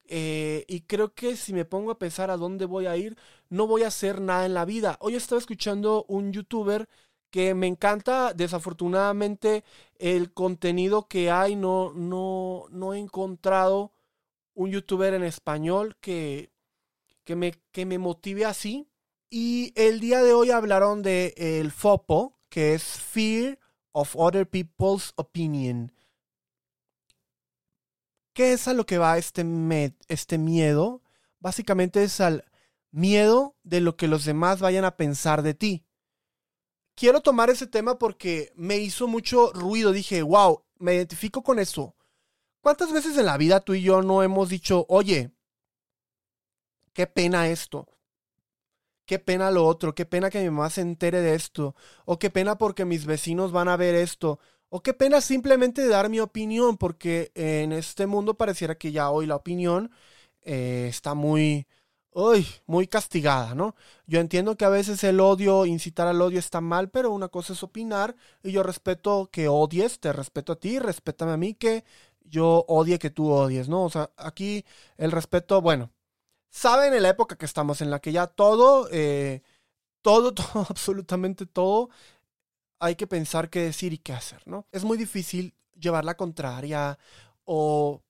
Eh, 0.07 0.65
y 0.67 0.81
creo 0.81 1.13
que 1.13 1.37
si 1.37 1.53
me 1.53 1.65
pongo 1.65 1.91
a 1.91 1.99
pensar 1.99 2.29
a 2.31 2.37
dónde 2.37 2.65
voy 2.65 2.85
a 2.87 2.97
ir, 2.97 3.17
no 3.49 3.65
voy 3.65 3.83
a 3.83 3.87
hacer 3.87 4.19
nada 4.21 4.45
en 4.45 4.53
la 4.53 4.65
vida. 4.65 4.97
Hoy 4.99 5.15
estaba 5.15 5.39
escuchando 5.39 6.05
un 6.09 6.33
youtuber 6.33 6.87
que 7.35 7.53
me 7.53 7.67
encanta. 7.67 8.33
Desafortunadamente, 8.33 9.65
el 9.99 10.31
contenido 10.31 11.09
que 11.09 11.31
hay, 11.31 11.57
no, 11.57 11.91
no, 11.91 12.63
no 12.69 12.93
he 12.93 12.97
encontrado 12.97 13.91
un 14.53 14.71
youtuber 14.71 15.13
en 15.13 15.25
español 15.25 15.97
que, 15.99 16.49
que, 17.25 17.35
me, 17.35 17.51
que 17.73 17.85
me 17.85 17.97
motive 17.97 18.45
así. 18.45 18.87
Y 19.29 19.73
el 19.75 19.99
día 19.99 20.23
de 20.23 20.31
hoy 20.31 20.51
hablaron 20.51 21.01
de 21.01 21.33
el 21.35 21.73
FOPO, 21.73 22.39
que 22.47 22.73
es 22.73 22.83
Fear 22.83 23.59
of 23.91 24.15
Other 24.15 24.49
People's 24.49 25.11
Opinion. 25.17 25.91
¿Qué 28.31 28.53
es 28.53 28.69
a 28.69 28.73
lo 28.73 28.85
que 28.85 28.97
va 28.97 29.17
este, 29.17 29.43
este 30.07 30.37
miedo? 30.37 31.01
Básicamente 31.41 32.01
es 32.01 32.21
al 32.21 32.45
miedo 32.91 33.57
de 33.63 33.81
lo 33.81 33.97
que 33.97 34.07
los 34.07 34.23
demás 34.23 34.61
vayan 34.61 34.85
a 34.85 34.95
pensar 34.95 35.41
de 35.41 35.53
ti 35.53 35.85
quiero 36.95 37.21
tomar 37.21 37.49
ese 37.49 37.67
tema 37.67 37.99
porque 37.99 38.51
me 38.55 38.77
hizo 38.77 39.07
mucho 39.07 39.51
ruido. 39.53 39.91
Dije, 39.91 40.21
wow, 40.21 40.63
me 40.79 40.95
identifico 40.95 41.43
con 41.43 41.59
eso. 41.59 41.95
¿Cuántas 42.61 42.91
veces 42.91 43.17
en 43.17 43.27
la 43.27 43.37
vida 43.37 43.59
tú 43.59 43.75
y 43.75 43.83
yo 43.83 44.01
no 44.01 44.23
hemos 44.23 44.49
dicho, 44.49 44.85
oye, 44.89 45.31
qué 46.93 47.05
pena 47.05 47.47
esto? 47.49 47.87
Qué 49.05 49.19
pena 49.19 49.51
lo 49.51 49.67
otro, 49.67 49.93
qué 49.93 50.05
pena 50.07 50.31
que 50.31 50.41
mi 50.41 50.49
mamá 50.49 50.71
se 50.71 50.81
entere 50.81 51.21
de 51.21 51.35
esto, 51.35 51.75
o 52.05 52.17
qué 52.17 52.31
pena 52.31 52.57
porque 52.57 52.85
mis 52.85 53.05
vecinos 53.05 53.51
van 53.51 53.67
a 53.67 53.77
ver 53.77 53.93
esto, 53.93 54.39
o 54.69 54.81
qué 54.81 54.95
pena 54.95 55.21
simplemente 55.21 55.87
dar 55.87 56.09
mi 56.09 56.19
opinión, 56.19 56.77
porque 56.77 57.31
en 57.35 57.71
este 57.71 58.07
mundo 58.07 58.33
pareciera 58.33 58.75
que 58.75 58.91
ya 58.91 59.11
hoy 59.11 59.27
la 59.27 59.35
opinión 59.35 59.91
eh, 60.41 60.87
está 60.89 61.13
muy, 61.13 61.67
uy, 62.15 62.47
muy 62.65 62.87
castigada, 62.87 63.55
¿no? 63.55 63.75
Yo 64.07 64.21
entiendo 64.21 64.55
que 64.55 64.63
a 64.63 64.69
veces 64.69 65.03
el 65.03 65.19
odio, 65.19 65.65
incitar 65.65 66.07
al 66.07 66.21
odio 66.21 66.39
está 66.39 66.61
mal, 66.61 66.89
pero 66.89 67.11
una 67.11 67.27
cosa 67.27 67.53
es 67.53 67.61
opinar 67.61 68.15
y 68.41 68.53
yo 68.53 68.63
respeto 68.63 69.29
que 69.31 69.49
odies, 69.49 69.99
te 69.99 70.13
respeto 70.13 70.53
a 70.53 70.55
ti, 70.55 70.79
respétame 70.79 71.33
a 71.33 71.37
mí 71.37 71.55
que 71.55 71.83
yo 72.23 72.63
odie 72.69 72.99
que 72.99 73.09
tú 73.09 73.31
odies, 73.31 73.67
¿no? 73.67 73.83
O 73.83 73.89
sea, 73.89 74.11
aquí 74.17 74.65
el 74.97 75.11
respeto, 75.11 75.61
bueno, 75.61 75.91
saben 76.49 76.93
en 76.93 77.03
la 77.03 77.09
época 77.09 77.37
que 77.37 77.45
estamos, 77.45 77.81
en 77.81 77.91
la 77.91 77.99
que 77.99 78.13
ya 78.13 78.27
todo, 78.27 78.87
eh, 78.91 79.43
todo, 80.01 80.33
todo, 80.35 80.67
absolutamente 80.69 81.45
todo, 81.45 81.89
hay 82.79 82.95
que 82.95 83.07
pensar 83.07 83.49
qué 83.49 83.61
decir 83.61 83.93
y 83.93 83.97
qué 83.99 84.13
hacer, 84.13 84.41
¿no? 84.47 84.67
Es 84.71 84.85
muy 84.85 84.97
difícil 84.97 85.53
llevar 85.77 86.05
la 86.05 86.17
contraria 86.17 86.97
o 87.45 88.01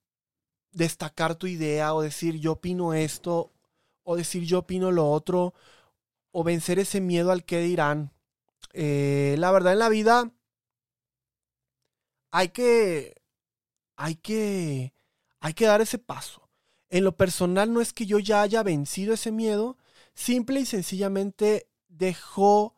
destacar 0.72 1.36
tu 1.36 1.48
idea 1.48 1.96
o 1.96 2.02
decir 2.02 2.36
yo 2.40 2.54
opino 2.54 2.94
esto 2.94 3.55
o 4.06 4.16
decir 4.16 4.44
yo 4.46 4.60
opino 4.60 4.92
lo 4.92 5.12
otro, 5.12 5.54
o 6.32 6.44
vencer 6.44 6.80
ese 6.80 7.02
miedo 7.02 7.32
al 7.32 7.44
que 7.44 7.60
dirán. 7.60 8.14
Eh, 8.74 9.36
la 9.40 9.52
verdad 9.52 9.74
en 9.74 9.80
la 9.80 9.90
vida 9.90 10.32
hay 12.32 12.50
que, 12.50 13.16
hay 13.96 14.16
que, 14.16 14.94
hay 15.40 15.54
que 15.54 15.66
dar 15.66 15.82
ese 15.82 15.98
paso. 15.98 16.50
En 16.90 17.04
lo 17.04 17.18
personal 17.18 17.74
no 17.74 17.82
es 17.82 17.94
que 17.94 18.06
yo 18.06 18.20
ya 18.20 18.42
haya 18.42 18.64
vencido 18.64 19.14
ese 19.14 19.32
miedo, 19.32 19.78
simple 20.14 20.62
y 20.62 20.66
sencillamente 20.66 21.70
dejó 21.88 22.76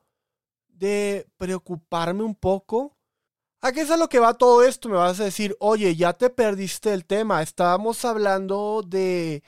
de 0.67 1.27
preocuparme 1.37 2.23
un 2.23 2.35
poco. 2.35 2.97
¿A 3.61 3.71
qué 3.71 3.81
es 3.81 3.91
a 3.91 3.97
lo 3.97 4.09
que 4.09 4.19
va 4.19 4.35
todo 4.35 4.63
esto? 4.63 4.89
Me 4.89 4.97
vas 4.97 5.19
a 5.19 5.25
decir, 5.25 5.55
oye, 5.59 5.95
ya 5.95 6.13
te 6.13 6.29
perdiste 6.29 6.93
el 6.93 7.05
tema. 7.05 7.41
Estábamos 7.41 8.05
hablando 8.05 8.83
de 8.85 9.43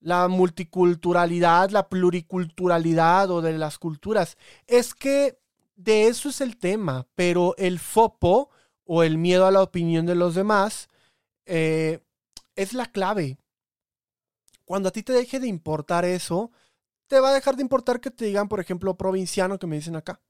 la 0.00 0.28
multiculturalidad, 0.28 1.70
la 1.70 1.88
pluriculturalidad 1.88 3.30
o 3.30 3.42
de 3.42 3.58
las 3.58 3.78
culturas. 3.78 4.36
Es 4.66 4.94
que 4.94 5.38
de 5.76 6.08
eso 6.08 6.28
es 6.28 6.40
el 6.40 6.56
tema, 6.56 7.06
pero 7.14 7.54
el 7.58 7.78
FOPO 7.78 8.50
o 8.84 9.02
el 9.02 9.18
miedo 9.18 9.46
a 9.46 9.50
la 9.50 9.62
opinión 9.62 10.06
de 10.06 10.14
los 10.14 10.34
demás 10.34 10.88
eh, 11.44 12.00
es 12.54 12.72
la 12.72 12.86
clave. 12.86 13.38
Cuando 14.64 14.88
a 14.88 14.92
ti 14.92 15.02
te 15.02 15.12
deje 15.12 15.38
de 15.38 15.46
importar 15.46 16.04
eso, 16.04 16.50
te 17.06 17.20
va 17.20 17.30
a 17.30 17.34
dejar 17.34 17.56
de 17.56 17.62
importar 17.62 18.00
que 18.00 18.10
te 18.10 18.24
digan, 18.24 18.48
por 18.48 18.60
ejemplo, 18.60 18.96
provinciano, 18.96 19.58
que 19.58 19.66
me 19.66 19.76
dicen 19.76 19.96
acá, 19.96 20.20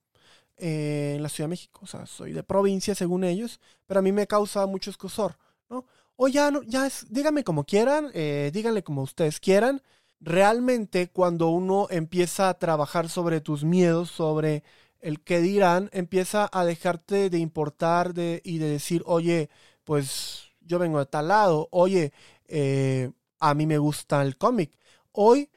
eh, 0.58 1.14
en 1.16 1.22
la 1.22 1.28
Ciudad 1.28 1.46
de 1.46 1.50
México. 1.50 1.80
O 1.82 1.86
sea, 1.86 2.06
soy 2.06 2.32
de 2.32 2.42
provincia 2.42 2.94
según 2.94 3.24
ellos, 3.24 3.60
pero 3.86 4.00
a 4.00 4.02
mí 4.02 4.12
me 4.12 4.26
causa 4.26 4.66
mucho 4.66 4.90
escosor, 4.90 5.38
¿no? 5.68 5.86
O 6.16 6.28
ya, 6.28 6.50
no, 6.50 6.62
ya 6.62 6.86
es, 6.86 7.06
díganme 7.10 7.44
como 7.44 7.64
quieran, 7.64 8.10
eh, 8.14 8.50
díganle 8.52 8.82
como 8.82 9.02
ustedes 9.02 9.40
quieran. 9.40 9.82
Realmente 10.20 11.08
cuando 11.10 11.48
uno 11.48 11.88
empieza 11.90 12.48
a 12.48 12.58
trabajar 12.58 13.08
sobre 13.08 13.40
tus 13.40 13.64
miedos, 13.64 14.10
sobre 14.10 14.64
el 15.00 15.20
que 15.22 15.40
dirán, 15.40 15.90
empieza 15.92 16.48
a 16.52 16.64
dejarte 16.64 17.30
de 17.30 17.38
importar 17.38 18.14
de, 18.14 18.40
y 18.44 18.58
de 18.58 18.68
decir, 18.70 19.02
oye, 19.06 19.50
pues 19.84 20.52
yo 20.60 20.78
vengo 20.78 20.98
de 20.98 21.06
tal 21.06 21.28
lado, 21.28 21.68
oye, 21.70 22.12
eh, 22.48 23.10
a 23.38 23.54
mí 23.54 23.66
me 23.66 23.78
gusta 23.78 24.22
el 24.22 24.36
cómic. 24.38 24.72
Hoy 25.12 25.50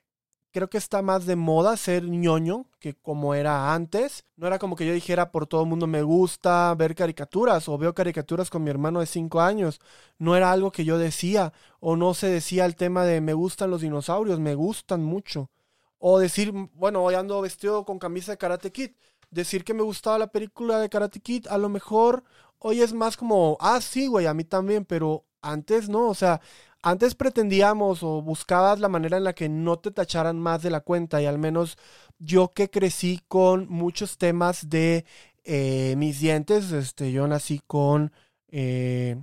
creo 0.59 0.69
que 0.69 0.77
está 0.77 1.01
más 1.01 1.25
de 1.25 1.37
moda 1.37 1.77
ser 1.77 2.03
ñoño 2.03 2.65
que 2.81 2.93
como 2.93 3.33
era 3.33 3.73
antes. 3.73 4.25
No 4.35 4.45
era 4.45 4.59
como 4.59 4.75
que 4.75 4.85
yo 4.85 4.91
dijera 4.91 5.31
por 5.31 5.47
todo 5.47 5.63
el 5.63 5.69
mundo 5.69 5.87
me 5.87 6.03
gusta 6.03 6.75
ver 6.75 6.95
caricaturas 6.95 7.69
o 7.69 7.77
veo 7.77 7.95
caricaturas 7.95 8.49
con 8.49 8.65
mi 8.65 8.69
hermano 8.69 8.99
de 8.99 9.05
5 9.05 9.39
años. 9.39 9.79
No 10.17 10.35
era 10.35 10.51
algo 10.51 10.73
que 10.73 10.83
yo 10.83 10.97
decía 10.97 11.53
o 11.79 11.95
no 11.95 12.13
se 12.13 12.27
decía 12.27 12.65
el 12.65 12.75
tema 12.75 13.05
de 13.05 13.21
me 13.21 13.33
gustan 13.33 13.71
los 13.71 13.79
dinosaurios, 13.79 14.41
me 14.41 14.53
gustan 14.53 15.01
mucho. 15.01 15.49
O 15.97 16.19
decir, 16.19 16.51
bueno, 16.73 17.03
hoy 17.05 17.15
ando 17.15 17.39
vestido 17.39 17.85
con 17.85 17.97
camisa 17.97 18.33
de 18.33 18.37
Karate 18.37 18.69
Kid. 18.73 18.91
Decir 19.31 19.63
que 19.63 19.73
me 19.73 19.83
gustaba 19.83 20.17
la 20.17 20.27
película 20.27 20.79
de 20.79 20.89
Karate 20.89 21.21
Kid, 21.21 21.47
a 21.47 21.57
lo 21.57 21.69
mejor 21.69 22.25
hoy 22.57 22.81
es 22.81 22.91
más 22.91 23.15
como, 23.15 23.55
ah, 23.61 23.79
sí, 23.79 24.07
güey, 24.07 24.25
a 24.25 24.33
mí 24.33 24.43
también, 24.43 24.83
pero 24.83 25.23
antes 25.41 25.87
no, 25.87 26.09
o 26.09 26.15
sea, 26.15 26.41
antes 26.81 27.15
pretendíamos 27.15 28.03
o 28.03 28.21
buscabas 28.21 28.79
la 28.79 28.89
manera 28.89 29.17
en 29.17 29.23
la 29.23 29.33
que 29.33 29.49
no 29.49 29.79
te 29.79 29.91
tacharan 29.91 30.39
más 30.39 30.61
de 30.61 30.69
la 30.69 30.81
cuenta 30.81 31.21
y 31.21 31.25
al 31.25 31.37
menos 31.37 31.77
yo 32.19 32.51
que 32.53 32.69
crecí 32.69 33.21
con 33.27 33.67
muchos 33.69 34.17
temas 34.17 34.69
de 34.69 35.05
eh, 35.43 35.95
mis 35.97 36.19
dientes, 36.19 36.71
este, 36.71 37.11
yo 37.11 37.27
nací 37.27 37.61
con... 37.65 38.11
Eh, 38.49 39.21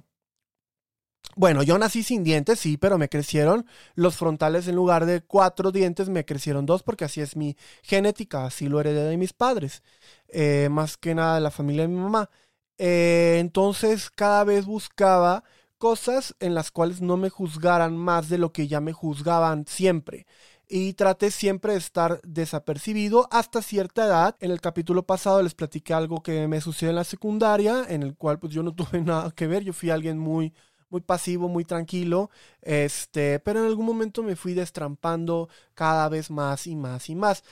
bueno, 1.35 1.63
yo 1.63 1.77
nací 1.79 2.03
sin 2.03 2.25
dientes, 2.25 2.59
sí, 2.61 2.79
pero 2.79 2.97
me 2.97 3.11
crecieron 3.11 3.67
los 3.95 4.17
frontales 4.17 4.69
en 4.69 4.75
lugar 4.75 5.05
de 5.05 5.21
cuatro 5.23 5.71
dientes, 5.71 6.09
me 6.09 6.25
crecieron 6.25 6.65
dos 6.65 6.83
porque 6.83 7.05
así 7.05 7.21
es 7.21 7.37
mi 7.37 7.57
genética, 7.83 8.47
así 8.47 8.69
lo 8.69 8.81
heredé 8.81 9.05
de 9.05 9.17
mis 9.19 9.35
padres, 9.35 9.83
eh, 10.29 10.69
más 10.71 10.97
que 10.97 11.15
nada 11.15 11.35
de 11.35 11.43
la 11.43 11.51
familia 11.51 11.83
de 11.83 11.89
mi 11.89 12.01
mamá. 12.01 12.31
entonces 12.79 14.11
cada 14.11 14.45
vez 14.45 14.67
buscaba 14.67 15.45
cosas 15.79 16.35
en 16.41 16.55
las 16.55 16.71
cuales 16.71 17.01
no 17.03 17.17
me 17.17 17.31
juzgaran 17.31 17.97
más 17.97 18.29
de 18.29 18.39
lo 18.39 18.53
que 18.53 18.69
ya 18.69 18.81
me 18.81 18.93
juzgaban 18.93 19.67
siempre. 19.67 20.27
y 20.69 20.95
traté 20.95 21.31
siempre 21.31 21.73
de 21.73 21.79
estar 21.79 22.21
desapercibido 22.25 23.29
hasta 23.31 23.63
cierta 23.63 24.07
edad. 24.07 24.37
En 24.41 24.51
el 24.51 24.61
capítulo 24.61 25.05
pasado 25.07 25.41
les 25.43 25.55
platiqué 25.55 25.95
algo 25.95 26.23
que 26.23 26.49
me 26.49 26.61
sucedió 26.61 26.91
en 26.91 26.97
la 26.97 27.05
secundaria, 27.05 27.85
en 27.89 28.03
el 28.03 28.17
cual 28.17 28.39
pues 28.41 28.53
yo 28.53 28.63
no 28.65 28.75
tuve 28.75 29.01
nada 29.01 29.31
que 29.31 29.47
ver, 29.47 29.63
yo 29.65 29.73
fui 29.73 29.91
alguien 29.91 30.19
muy 30.19 30.53
muy 30.89 31.01
pasivo, 31.01 31.49
muy 31.49 31.65
tranquilo, 31.65 32.31
este, 32.63 33.41
pero 33.41 33.61
en 33.61 33.67
algún 33.67 33.87
momento 33.87 34.23
me 34.23 34.37
fui 34.37 34.55
destrampando 34.55 35.49
cada 35.75 36.09
vez 36.09 36.31
más 36.31 36.67
y 36.69 36.77
más 36.77 37.11
y 37.11 37.17
más. 37.17 37.43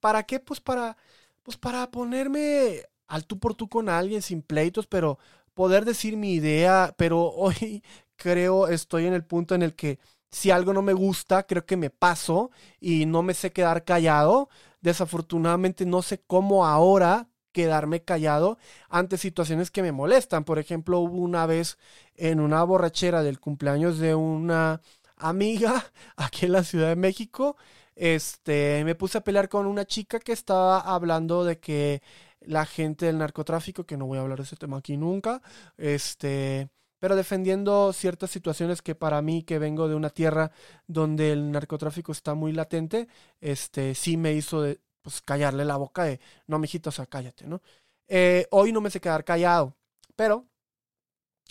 ¿Para 0.00 0.22
qué? 0.24 0.40
Pues 0.40 0.60
para 0.60 0.96
pues 1.42 1.56
para 1.56 1.90
ponerme 1.90 2.82
al 3.06 3.26
tú 3.26 3.38
por 3.38 3.54
tú 3.54 3.68
con 3.68 3.88
alguien 3.88 4.22
sin 4.22 4.42
pleitos, 4.42 4.86
pero 4.86 5.18
poder 5.58 5.84
decir 5.84 6.16
mi 6.16 6.34
idea, 6.34 6.94
pero 6.96 7.32
hoy 7.32 7.82
creo 8.16 8.68
estoy 8.68 9.06
en 9.06 9.12
el 9.12 9.24
punto 9.24 9.56
en 9.56 9.62
el 9.64 9.74
que 9.74 9.98
si 10.30 10.52
algo 10.52 10.72
no 10.72 10.82
me 10.82 10.92
gusta, 10.92 11.48
creo 11.48 11.66
que 11.66 11.76
me 11.76 11.90
paso 11.90 12.52
y 12.80 13.06
no 13.06 13.24
me 13.24 13.34
sé 13.34 13.52
quedar 13.52 13.84
callado. 13.84 14.48
Desafortunadamente 14.82 15.84
no 15.84 16.02
sé 16.02 16.22
cómo 16.24 16.64
ahora 16.64 17.28
quedarme 17.50 18.04
callado 18.04 18.58
ante 18.88 19.18
situaciones 19.18 19.72
que 19.72 19.82
me 19.82 19.90
molestan. 19.90 20.44
Por 20.44 20.60
ejemplo, 20.60 21.00
hubo 21.00 21.16
una 21.16 21.44
vez 21.46 21.76
en 22.14 22.38
una 22.38 22.62
borrachera 22.62 23.24
del 23.24 23.40
cumpleaños 23.40 23.98
de 23.98 24.14
una 24.14 24.80
amiga 25.16 25.86
aquí 26.16 26.46
en 26.46 26.52
la 26.52 26.62
Ciudad 26.62 26.88
de 26.88 26.96
México, 26.96 27.56
este, 27.96 28.84
me 28.84 28.94
puse 28.94 29.18
a 29.18 29.22
pelear 29.22 29.48
con 29.48 29.66
una 29.66 29.84
chica 29.84 30.20
que 30.20 30.30
estaba 30.32 30.78
hablando 30.78 31.44
de 31.44 31.58
que 31.58 32.00
la 32.40 32.66
gente 32.66 33.06
del 33.06 33.18
narcotráfico, 33.18 33.84
que 33.84 33.96
no 33.96 34.06
voy 34.06 34.18
a 34.18 34.22
hablar 34.22 34.38
de 34.38 34.44
ese 34.44 34.56
tema 34.56 34.78
aquí 34.78 34.96
nunca, 34.96 35.42
este, 35.76 36.70
pero 36.98 37.16
defendiendo 37.16 37.92
ciertas 37.92 38.30
situaciones 38.30 38.82
que 38.82 38.94
para 38.94 39.22
mí, 39.22 39.42
que 39.42 39.58
vengo 39.58 39.88
de 39.88 39.94
una 39.94 40.10
tierra 40.10 40.50
donde 40.86 41.32
el 41.32 41.52
narcotráfico 41.52 42.12
está 42.12 42.34
muy 42.34 42.52
latente, 42.52 43.08
este, 43.40 43.94
sí 43.94 44.16
me 44.16 44.32
hizo 44.32 44.62
de, 44.62 44.80
pues, 45.02 45.22
callarle 45.22 45.64
la 45.64 45.76
boca 45.76 46.04
de, 46.04 46.20
no, 46.46 46.58
mijito, 46.58 46.90
o 46.90 46.92
sea, 46.92 47.06
cállate, 47.06 47.46
¿no? 47.46 47.62
Eh, 48.08 48.46
hoy 48.50 48.72
no 48.72 48.80
me 48.80 48.90
sé 48.90 49.00
quedar 49.00 49.24
callado, 49.24 49.76
pero, 50.16 50.48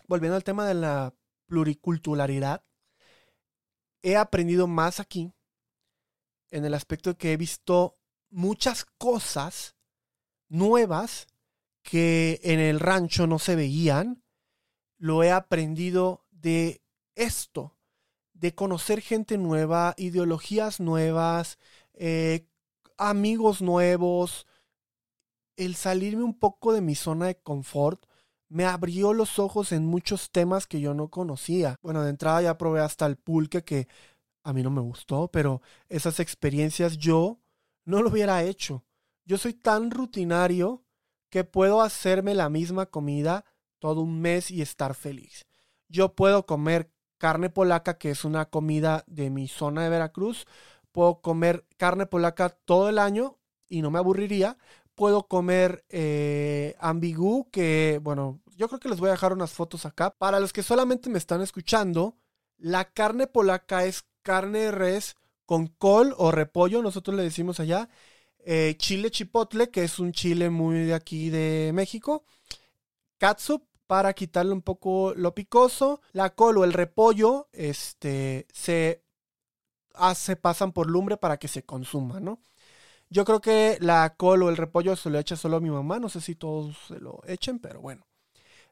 volviendo 0.07 0.35
al 0.35 0.43
tema 0.43 0.67
de 0.67 0.73
la 0.73 1.13
pluriculturalidad, 1.47 2.63
he 4.01 4.15
aprendido 4.15 4.67
más 4.67 4.99
aquí, 4.99 5.31
en 6.51 6.65
el 6.65 6.73
aspecto 6.73 7.11
de 7.11 7.17
que 7.17 7.33
he 7.33 7.37
visto 7.37 7.95
muchas 8.29 8.85
cosas 8.97 9.76
nuevas 10.49 11.27
que 11.83 12.39
en 12.43 12.59
el 12.59 12.79
rancho 12.79 13.27
no 13.27 13.39
se 13.39 13.55
veían, 13.55 14.23
lo 14.97 15.23
he 15.23 15.31
aprendido 15.31 16.25
de 16.31 16.81
esto, 17.15 17.75
de 18.33 18.53
conocer 18.53 19.01
gente 19.01 19.37
nueva, 19.37 19.93
ideologías 19.97 20.79
nuevas, 20.79 21.59
eh, 21.93 22.47
amigos 22.97 23.61
nuevos, 23.61 24.47
el 25.55 25.75
salirme 25.75 26.23
un 26.23 26.37
poco 26.37 26.73
de 26.73 26.81
mi 26.81 26.95
zona 26.95 27.27
de 27.27 27.39
confort 27.39 28.05
me 28.49 28.65
abrió 28.65 29.13
los 29.13 29.39
ojos 29.39 29.71
en 29.71 29.85
muchos 29.85 30.31
temas 30.31 30.67
que 30.67 30.79
yo 30.79 30.93
no 30.93 31.09
conocía. 31.09 31.77
Bueno, 31.81 32.03
de 32.03 32.11
entrada 32.11 32.41
ya 32.41 32.57
probé 32.57 32.79
hasta 32.79 33.05
el 33.05 33.17
pulque 33.17 33.63
que 33.63 33.87
a 34.43 34.53
mí 34.53 34.63
no 34.63 34.69
me 34.69 34.81
gustó, 34.81 35.29
pero 35.29 35.61
esas 35.89 36.19
experiencias 36.19 36.97
yo 36.97 37.39
no 37.85 38.01
lo 38.01 38.09
hubiera 38.09 38.43
hecho. 38.43 38.85
Yo 39.27 39.37
soy 39.37 39.53
tan 39.53 39.91
rutinario 39.91 40.85
que 41.29 41.43
puedo 41.43 41.81
hacerme 41.81 42.33
la 42.33 42.49
misma 42.49 42.85
comida 42.85 43.43
todo 43.77 43.99
un 43.99 44.21
mes 44.21 44.49
y 44.51 44.61
estar 44.61 44.95
feliz. 44.95 45.45
Yo 45.89 46.15
puedo 46.15 46.45
comer 46.45 46.93
carne 47.17 47.49
polaca, 47.49 47.97
que 47.97 48.09
es 48.09 48.23
una 48.23 48.45
comida 48.45 49.03
de 49.05 49.29
mi 49.29 49.49
zona 49.49 49.83
de 49.83 49.89
Veracruz. 49.89 50.45
Puedo 50.93 51.19
comer 51.19 51.65
carne 51.75 52.05
polaca 52.05 52.49
todo 52.49 52.87
el 52.87 52.97
año 52.97 53.37
y 53.67 53.81
no 53.81 53.91
me 53.91 53.99
aburriría. 53.99 54.57
Puedo 54.95 55.27
comer 55.27 55.83
eh, 55.89 56.77
ambigú, 56.79 57.49
que 57.51 57.99
bueno, 58.01 58.39
yo 58.55 58.69
creo 58.69 58.79
que 58.79 58.89
les 58.89 59.01
voy 59.01 59.09
a 59.09 59.11
dejar 59.11 59.33
unas 59.33 59.51
fotos 59.51 59.85
acá. 59.85 60.11
Para 60.11 60.39
los 60.39 60.53
que 60.53 60.63
solamente 60.63 61.09
me 61.09 61.17
están 61.17 61.41
escuchando, 61.41 62.15
la 62.55 62.85
carne 62.85 63.27
polaca 63.27 63.83
es 63.83 64.05
carne 64.23 64.59
de 64.59 64.71
res 64.71 65.17
con 65.45 65.67
col 65.67 66.15
o 66.17 66.31
repollo, 66.31 66.81
nosotros 66.81 67.17
le 67.17 67.23
decimos 67.23 67.59
allá. 67.59 67.89
Eh, 68.49 68.75
chile 68.77 69.11
chipotle, 69.11 69.69
que 69.71 69.83
es 69.83 69.99
un 69.99 70.13
chile 70.13 70.49
muy 70.49 70.85
de 70.85 70.93
aquí 70.93 71.29
de 71.29 71.71
México. 71.73 72.23
Katsup, 73.17 73.67
para 73.87 74.13
quitarle 74.13 74.53
un 74.53 74.61
poco 74.61 75.13
lo 75.17 75.35
picoso. 75.35 75.99
La 76.13 76.29
col 76.33 76.57
o 76.57 76.63
el 76.63 76.71
repollo 76.71 77.49
este, 77.51 78.47
se 78.53 79.03
hace, 79.95 80.37
pasan 80.37 80.71
por 80.71 80.89
lumbre 80.89 81.17
para 81.17 81.35
que 81.35 81.49
se 81.49 81.63
consuma, 81.63 82.21
¿no? 82.21 82.39
Yo 83.09 83.25
creo 83.25 83.41
que 83.41 83.77
la 83.81 84.15
col 84.15 84.43
o 84.43 84.49
el 84.49 84.55
repollo 84.55 84.95
se 84.95 85.09
lo 85.09 85.19
echa 85.19 85.35
solo 85.35 85.57
a 85.57 85.61
mi 85.61 85.69
mamá, 85.69 85.99
no 85.99 86.07
sé 86.07 86.21
si 86.21 86.35
todos 86.35 86.77
se 86.87 87.01
lo 87.01 87.19
echen, 87.27 87.59
pero 87.59 87.81
bueno. 87.81 88.07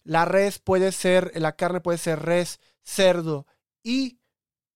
La 0.06 0.24
res 0.24 0.58
puede 0.58 0.94
ser, 0.94 1.34
la 1.36 1.58
carne 1.58 1.82
puede 1.82 1.98
ser 1.98 2.22
res, 2.22 2.62
cerdo 2.82 3.46
y 3.84 4.20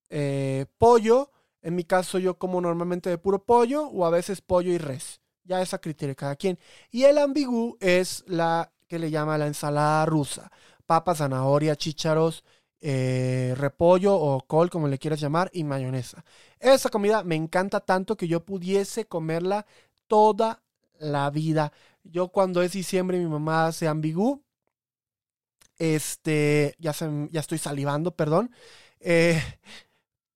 eh, 0.09 0.65
pollo. 0.77 1.31
En 1.61 1.75
mi 1.75 1.83
caso 1.83 2.19
yo 2.19 2.37
como 2.37 2.61
normalmente 2.61 3.09
de 3.09 3.17
puro 3.17 3.43
pollo 3.43 3.87
o 3.87 4.05
a 4.05 4.09
veces 4.09 4.41
pollo 4.41 4.71
y 4.71 4.77
res. 4.77 5.21
Ya 5.43 5.61
es 5.61 5.73
a 5.73 5.79
criterio 5.79 6.11
de 6.11 6.15
cada 6.15 6.35
quien. 6.35 6.59
Y 6.91 7.03
el 7.03 7.17
ambigú 7.17 7.77
es 7.79 8.23
la 8.27 8.71
que 8.87 8.99
le 8.99 9.11
llama 9.11 9.37
la 9.37 9.47
ensalada 9.47 10.05
rusa. 10.05 10.51
Papa, 10.85 11.15
zanahoria, 11.15 11.75
chícharos, 11.75 12.43
eh, 12.81 13.53
repollo 13.57 14.15
o 14.15 14.41
col, 14.41 14.69
como 14.69 14.87
le 14.87 14.97
quieras 14.97 15.19
llamar, 15.19 15.49
y 15.53 15.63
mayonesa. 15.63 16.23
Esa 16.59 16.89
comida 16.89 17.23
me 17.23 17.35
encanta 17.35 17.79
tanto 17.81 18.15
que 18.15 18.27
yo 18.27 18.45
pudiese 18.45 19.05
comerla 19.05 19.65
toda 20.07 20.61
la 20.97 21.29
vida. 21.29 21.71
Yo 22.03 22.29
cuando 22.29 22.61
es 22.61 22.71
diciembre 22.71 23.19
mi 23.19 23.27
mamá 23.27 23.67
hace 23.67 23.87
ambigú, 23.87 24.43
este, 25.77 26.75
ya, 26.79 26.93
ya 27.31 27.39
estoy 27.39 27.57
salivando, 27.57 28.11
perdón. 28.15 28.51
Eh, 28.99 29.41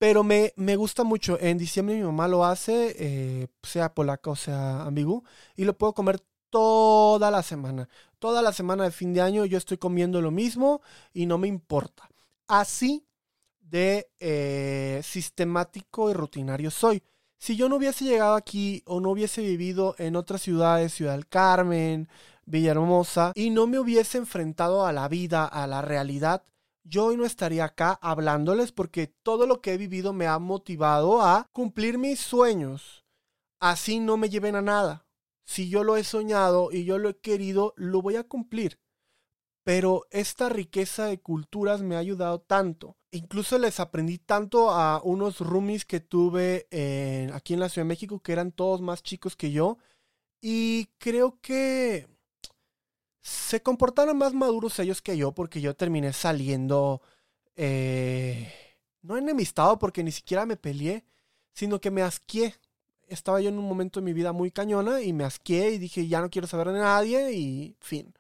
pero 0.04 0.22
me, 0.22 0.52
me, 0.58 0.76
gusta 0.76 1.06
mucho. 1.06 1.38
En 1.40 1.58
diciembre 1.58 1.96
mi 1.96 2.04
mamá 2.04 2.28
lo 2.28 2.44
hace, 2.44 2.94
eh, 3.00 3.48
sea 3.62 3.94
polaca 3.94 4.32
o 4.32 4.36
sea 4.36 4.82
ambigú, 4.84 5.24
y 5.56 5.64
lo 5.64 5.78
puedo 5.78 5.94
comer 5.94 6.20
toda 6.50 7.32
la 7.32 7.42
semana. 7.42 7.88
Toda 8.20 8.42
la 8.42 8.52
semana 8.52 8.84
de 8.84 8.92
fin 8.92 9.14
de 9.14 9.22
año 9.22 9.46
yo 9.46 9.58
estoy 9.58 9.78
comiendo 9.78 10.20
lo 10.20 10.30
mismo 10.30 10.82
y 11.14 11.26
no 11.26 11.38
me 11.38 11.48
importa. 11.48 12.10
Así 12.50 13.06
de 13.62 14.10
eh, 14.20 15.00
sistemático 15.06 16.10
y 16.10 16.14
rutinario 16.14 16.70
soy. 16.70 17.02
Si 17.38 17.56
yo 17.56 17.70
no 17.70 17.78
hubiese 17.78 18.04
llegado 18.04 18.36
aquí 18.36 18.84
o 18.86 19.00
no 19.00 19.12
hubiese 19.12 19.42
vivido 19.42 19.96
en 20.00 20.18
otras 20.18 20.42
ciudades, 20.42 20.94
Ciudad 20.94 21.14
del 21.14 21.30
Carmen, 21.30 22.10
Villahermosa, 22.46 23.32
y 23.36 23.52
no 23.52 23.68
me 23.68 23.80
hubiese 23.80 24.18
enfrentado 24.18 24.86
a 24.86 24.92
la 24.92 25.08
vida, 25.08 25.46
a 25.46 25.66
la 25.66 25.82
realidad, 25.82 26.44
yo 26.84 27.06
hoy 27.06 27.18
no 27.18 27.26
estaría 27.26 27.66
acá 27.66 27.98
hablándoles 28.02 28.72
porque 28.72 29.08
todo 29.08 29.48
lo 29.48 29.62
que 29.62 29.74
he 29.74 29.78
vivido 29.78 30.14
me 30.14 30.28
ha 30.28 30.40
motivado 30.40 31.22
a 31.22 31.50
cumplir 31.52 31.98
mis 31.98 32.20
sueños. 32.20 33.06
Así 33.60 34.00
no 34.00 34.18
me 34.18 34.30
lleven 34.30 34.56
a 34.56 34.62
nada 34.62 35.06
si 35.46 35.70
yo 35.70 35.84
lo 35.84 35.98
he 35.98 36.04
soñado 36.04 36.72
y 36.72 36.86
yo 36.86 36.98
lo 36.98 37.10
he 37.10 37.18
querido, 37.18 37.74
lo 37.76 38.02
voy 38.02 38.16
a 38.16 38.24
cumplir. 38.24 38.80
Pero 39.64 40.06
esta 40.12 40.50
riqueza 40.50 41.06
de 41.06 41.22
culturas 41.22 41.82
me 41.82 41.96
ha 41.96 42.00
ayudado 42.00 42.42
tanto. 42.42 42.98
Incluso 43.12 43.58
les 43.58 43.80
aprendí 43.80 44.18
tanto 44.18 44.72
a 44.72 45.02
unos 45.04 45.40
roomies 45.40 45.86
que 45.86 46.00
tuve 46.00 46.68
aquí 47.34 47.54
en 47.54 47.60
la 47.60 47.70
Ciudad 47.70 47.86
de 47.86 47.90
México, 47.90 48.20
que 48.20 48.34
eran 48.34 48.52
todos 48.52 48.82
más 48.82 49.04
chicos 49.04 49.36
que 49.36 49.52
yo. 49.52 49.78
Y 50.42 50.88
creo 50.98 51.40
que 51.42 52.08
se 53.24 53.64
comportaron 53.64 54.18
más 54.18 54.34
maduros 54.34 54.78
ellos 54.80 55.02
que 55.02 55.18
yo, 55.18 55.32
porque 55.34 55.62
yo 55.62 55.76
terminé 55.76 56.14
saliendo, 56.14 57.02
eh, 57.56 58.54
no 59.02 59.18
enemistado 59.18 59.80
porque 59.80 60.04
ni 60.04 60.12
siquiera 60.12 60.46
me 60.46 60.58
peleé, 60.58 61.06
sino 61.54 61.82
que 61.82 61.90
me 61.90 62.04
asqué 62.04 62.56
estaba 63.08 63.42
yo 63.42 63.50
en 63.50 63.60
un 63.60 63.68
momento 63.68 64.00
de 64.00 64.06
mi 64.06 64.14
vida 64.14 64.34
muy 64.34 64.52
cañona 64.52 65.02
y 65.02 65.14
me 65.14 65.24
asqué 65.24 65.72
y 65.72 65.78
dije, 65.78 66.08
ya 66.08 66.22
no 66.22 66.30
quiero 66.30 66.48
saber 66.48 66.70
de 66.70 66.80
nadie 66.80 67.34
y 67.34 67.76
fin. 67.80 68.14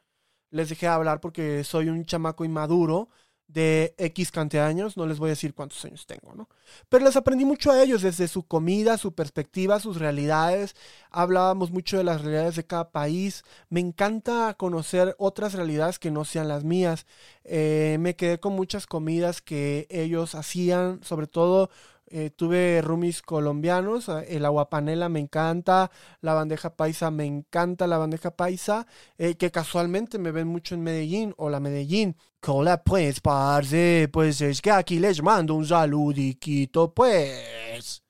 Les 0.49 0.69
dejé 0.69 0.87
hablar 0.87 1.19
porque 1.19 1.63
soy 1.63 1.89
un 1.89 2.05
chamaco 2.05 2.45
inmaduro 2.45 3.09
de 3.53 3.93
X 3.97 4.31
cantidad 4.31 4.65
años, 4.65 4.97
no 4.97 5.05
les 5.05 5.19
voy 5.19 5.27
a 5.27 5.37
decir 5.37 5.53
cuántos 5.53 5.83
años 5.85 6.05
tengo, 6.07 6.33
¿no? 6.33 6.49
Pero 6.89 7.05
les 7.05 7.15
aprendí 7.15 7.45
mucho 7.45 7.71
a 7.71 7.81
ellos, 7.81 8.01
desde 8.01 8.27
su 8.27 8.43
comida, 8.43 8.97
su 8.97 9.13
perspectiva, 9.13 9.79
sus 9.79 9.97
realidades. 9.97 10.75
Hablábamos 11.11 11.71
mucho 11.71 11.97
de 11.97 12.03
las 12.03 12.21
realidades 12.21 12.55
de 12.55 12.65
cada 12.65 12.89
país. 12.91 13.43
Me 13.69 13.79
encanta 13.79 14.55
conocer 14.55 15.15
otras 15.19 15.53
realidades 15.53 15.99
que 15.99 16.09
no 16.09 16.25
sean 16.25 16.47
las 16.47 16.63
mías. 16.63 17.05
Eh, 17.43 17.97
me 17.99 18.15
quedé 18.15 18.39
con 18.39 18.53
muchas 18.53 18.87
comidas 18.87 19.41
que 19.41 19.85
ellos 19.89 20.33
hacían, 20.33 21.03
sobre 21.03 21.27
todo 21.27 21.69
eh, 22.15 22.29
tuve 22.29 22.81
roomies 22.83 23.23
colombianos, 23.23 24.07
ah, 24.07 24.23
el 24.23 24.45
aguapanela 24.45 25.09
me 25.09 25.19
encanta, 25.19 25.89
la 26.21 26.35
bandeja 26.35 26.75
paisa 26.75 27.09
me 27.09 27.25
encanta, 27.25 27.87
la 27.87 27.97
bandeja 27.97 28.29
paisa, 28.35 28.85
eh, 29.17 29.35
que 29.35 29.49
casualmente 29.49 30.19
me 30.19 30.31
ven 30.31 30.47
mucho 30.47 30.75
en 30.75 30.83
Medellín, 30.83 31.33
o 31.37 31.49
la 31.49 31.59
Medellín. 31.59 32.15
Hola 32.45 32.83
pues, 32.83 33.19
parce, 33.19 34.09
pues 34.13 34.41
es 34.41 34.61
que 34.61 34.69
aquí 34.69 34.99
les 34.99 35.23
mando 35.23 35.55
un 35.55 35.65
saludiquito 35.65 36.93
pues. 36.93 38.03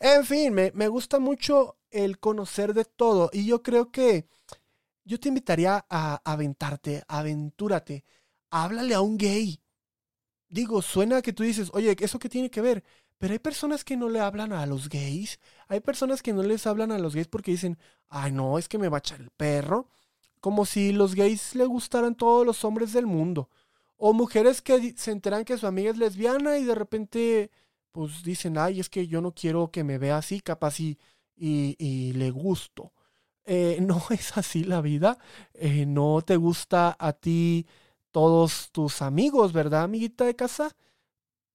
En 0.00 0.24
fin, 0.24 0.52
me, 0.52 0.72
me 0.74 0.88
gusta 0.88 1.20
mucho 1.20 1.78
el 1.90 2.18
conocer 2.18 2.74
de 2.74 2.84
todo 2.84 3.30
y 3.32 3.46
yo 3.46 3.62
creo 3.62 3.92
que 3.92 4.26
yo 5.04 5.20
te 5.20 5.28
invitaría 5.28 5.86
a 5.88 6.20
aventarte, 6.24 7.04
aventúrate, 7.06 8.04
háblale 8.50 8.94
a 8.94 9.00
un 9.00 9.16
gay. 9.16 9.60
Digo, 10.48 10.82
suena 10.82 11.22
que 11.22 11.32
tú 11.32 11.42
dices, 11.42 11.70
oye, 11.74 11.96
¿eso 12.00 12.18
qué 12.18 12.28
tiene 12.28 12.50
que 12.50 12.60
ver? 12.60 12.84
Pero 13.18 13.32
hay 13.32 13.38
personas 13.38 13.84
que 13.84 13.96
no 13.96 14.08
le 14.08 14.20
hablan 14.20 14.52
a 14.52 14.66
los 14.66 14.88
gays. 14.88 15.40
Hay 15.68 15.80
personas 15.80 16.22
que 16.22 16.32
no 16.32 16.42
les 16.42 16.66
hablan 16.66 16.92
a 16.92 16.98
los 16.98 17.14
gays 17.14 17.28
porque 17.28 17.52
dicen, 17.52 17.78
ay, 18.08 18.32
no, 18.32 18.58
es 18.58 18.68
que 18.68 18.78
me 18.78 18.88
va 18.88 18.98
a 18.98 19.00
echar 19.00 19.20
el 19.20 19.30
perro. 19.30 19.88
Como 20.40 20.66
si 20.66 20.92
los 20.92 21.14
gays 21.14 21.54
le 21.54 21.64
gustaran 21.64 22.14
todos 22.14 22.44
los 22.44 22.64
hombres 22.64 22.92
del 22.92 23.06
mundo. 23.06 23.48
O 23.96 24.12
mujeres 24.12 24.60
que 24.60 24.94
se 24.96 25.10
enteran 25.12 25.44
que 25.44 25.56
su 25.56 25.66
amiga 25.66 25.90
es 25.90 25.96
lesbiana 25.96 26.58
y 26.58 26.64
de 26.64 26.74
repente, 26.74 27.50
pues 27.92 28.22
dicen, 28.22 28.58
ay, 28.58 28.80
es 28.80 28.90
que 28.90 29.06
yo 29.08 29.22
no 29.22 29.32
quiero 29.32 29.70
que 29.70 29.84
me 29.84 29.98
vea 29.98 30.18
así, 30.18 30.40
capaz 30.40 30.80
y, 30.80 30.98
y, 31.36 32.12
le 32.12 32.30
gusto. 32.30 32.92
Eh, 33.46 33.78
no 33.82 34.02
es 34.10 34.36
así 34.36 34.64
la 34.64 34.82
vida. 34.82 35.18
Eh, 35.54 35.86
no 35.86 36.20
te 36.22 36.36
gusta 36.36 36.96
a 36.98 37.12
ti 37.14 37.66
todos 38.10 38.70
tus 38.72 39.02
amigos, 39.02 39.52
¿verdad, 39.52 39.84
amiguita 39.84 40.24
de 40.24 40.36
casa? 40.36 40.76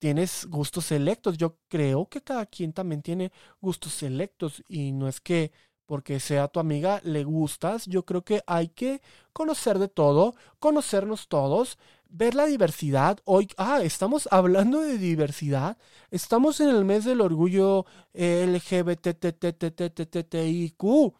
Tienes 0.01 0.47
gustos 0.47 0.85
selectos. 0.85 1.37
Yo 1.37 1.57
creo 1.69 2.09
que 2.09 2.23
cada 2.23 2.47
quien 2.47 2.73
también 2.73 3.03
tiene 3.03 3.31
gustos 3.61 3.93
selectos 3.93 4.63
y 4.67 4.91
no 4.91 5.07
es 5.07 5.21
que 5.21 5.51
porque 5.85 6.19
sea 6.19 6.47
tu 6.47 6.59
amiga 6.59 6.99
le 7.03 7.23
gustas. 7.23 7.85
Yo 7.85 8.03
creo 8.03 8.23
que 8.23 8.41
hay 8.47 8.69
que 8.69 9.03
conocer 9.31 9.77
de 9.77 9.89
todo, 9.89 10.33
conocernos 10.59 11.27
todos, 11.27 11.77
ver 12.09 12.33
la 12.33 12.47
diversidad. 12.47 13.19
Hoy, 13.25 13.49
ah, 13.57 13.81
estamos 13.83 14.27
hablando 14.31 14.81
de 14.81 14.97
diversidad. 14.97 15.77
Estamos 16.09 16.59
en 16.61 16.69
el 16.69 16.83
mes 16.83 17.05
del 17.05 17.21
orgullo 17.21 17.85
LGBTTTTTTIQ. 18.13 21.13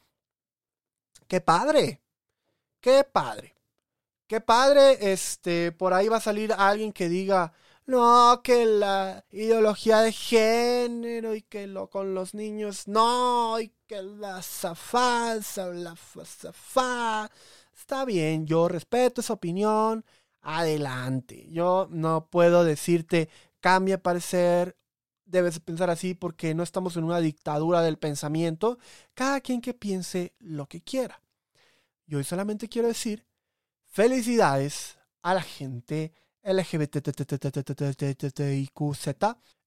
¡Qué 1.28 1.42
padre! 1.42 2.02
¡Qué 2.80 3.04
padre! 3.04 3.56
¡Qué 4.28 4.42
padre! 4.42 5.14
Este, 5.14 5.72
por 5.72 5.94
ahí 5.94 6.08
va 6.08 6.18
a 6.18 6.22
salir 6.22 6.54
alguien 6.54 6.94
que 6.94 7.10
diga, 7.10 7.54
no, 7.92 8.42
que 8.42 8.66
la 8.66 9.26
ideología 9.32 10.00
de 10.00 10.14
género 10.14 11.36
y 11.36 11.42
que 11.42 11.68
lo 11.68 11.90
con 11.90 12.16
los 12.16 12.34
niños, 12.34 12.88
no, 12.88 13.60
y 13.60 13.74
que 13.86 14.02
la 14.02 14.42
zafasa, 14.42 15.68
la 15.68 15.96
zafá. 16.26 17.30
Está 17.76 18.06
bien, 18.06 18.48
yo 18.48 18.68
respeto 18.70 19.22
esa 19.22 19.34
opinión, 19.34 20.06
adelante. 20.42 21.48
Yo 21.50 21.88
no 21.92 22.28
puedo 22.28 22.64
decirte, 22.64 23.30
cambia 23.60 24.02
parecer, 24.02 24.78
debes 25.26 25.60
pensar 25.60 25.90
así 25.90 26.14
porque 26.14 26.54
no 26.56 26.64
estamos 26.64 26.96
en 26.96 27.04
una 27.04 27.20
dictadura 27.20 27.82
del 27.82 27.98
pensamiento. 27.98 28.80
Cada 29.14 29.42
quien 29.42 29.62
que 29.62 29.74
piense 29.74 30.34
lo 30.40 30.68
que 30.68 30.82
quiera. 30.82 31.22
Yo 32.08 32.20
hoy 32.20 32.24
solamente 32.24 32.70
quiero 32.70 32.88
decir 32.88 33.26
felicidades 33.86 34.98
a 35.22 35.34
la 35.34 35.42
gente 35.42 36.14
LGBTIQZ, 36.44 37.98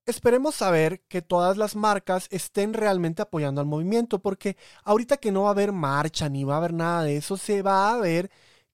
esperemos 0.07 0.55
saber 0.55 1.03
que 1.09 1.23
todas 1.23 1.57
las 1.57 1.77
marcas 1.77 2.27
estén 2.31 2.75
realmente 2.75 3.23
apoyando 3.23 3.61
al 3.61 3.67
movimiento, 3.67 4.21
porque 4.21 4.57
ahorita 4.85 5.17
que 5.17 5.33
no 5.33 5.43
va 5.43 5.49
a 5.49 5.53
haber 5.53 5.73
marcha 5.73 6.29
ni 6.29 6.45
va 6.45 6.55
a 6.55 6.59
haber 6.59 6.73
nada 6.75 7.05
de 7.05 7.17
eso, 7.17 7.37
se 7.37 7.63
va 7.63 7.93
a 7.93 7.99
ver 7.99 8.31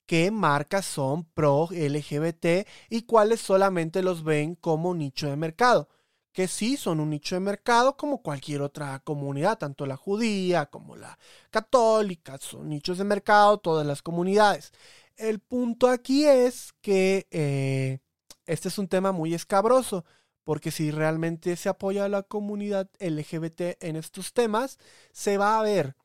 qué 0.07 0.31
marcas 0.31 0.87
son 0.87 1.25
pro 1.25 1.69
LGBT 1.71 2.67
y 2.89 3.03
cuáles 3.03 3.41
solamente 3.41 4.03
los 4.03 4.25
ven 4.25 4.55
como 4.57 4.95
nicho 4.95 5.29
de 5.29 5.37
mercado. 5.37 5.89
Que 6.33 6.47
sí 6.49 6.77
son 6.77 7.01
un 7.01 7.11
nicho 7.11 7.35
de 7.35 7.41
mercado 7.41 7.97
como 7.97 8.23
cualquier 8.23 8.63
otra 8.63 9.01
comunidad, 9.01 9.59
tanto 9.59 9.85
la 9.87 9.97
judía 9.97 10.67
como 10.67 10.97
la 10.97 11.19
católica, 11.51 12.39
son 12.39 12.69
nichos 12.69 12.99
de 12.99 13.05
mercado 13.05 13.59
todas 13.59 13.87
las 13.87 14.01
comunidades 14.03 14.73
el 15.21 15.41
punto 15.41 15.89
aquí 15.89 16.27
es 16.27 16.73
que 16.81 17.27
eh, 17.31 18.01
este 18.47 18.69
es 18.69 18.79
un 18.79 18.89
tema 18.89 19.13
muy 19.13 19.35
escabroso, 19.35 20.05
porque 20.45 20.71
si 20.71 20.91
realmente 20.91 21.57
se 21.57 21.69
apoya 21.69 22.07
a 22.07 22.09
la 22.09 22.23
comunidad 22.23 22.89
LGBT 22.99 23.77
en 23.81 23.97
estos 23.97 24.33
temas, 24.33 24.79
se 25.13 25.39
va 25.39 25.59
a 25.59 25.63
ver, 25.63 25.97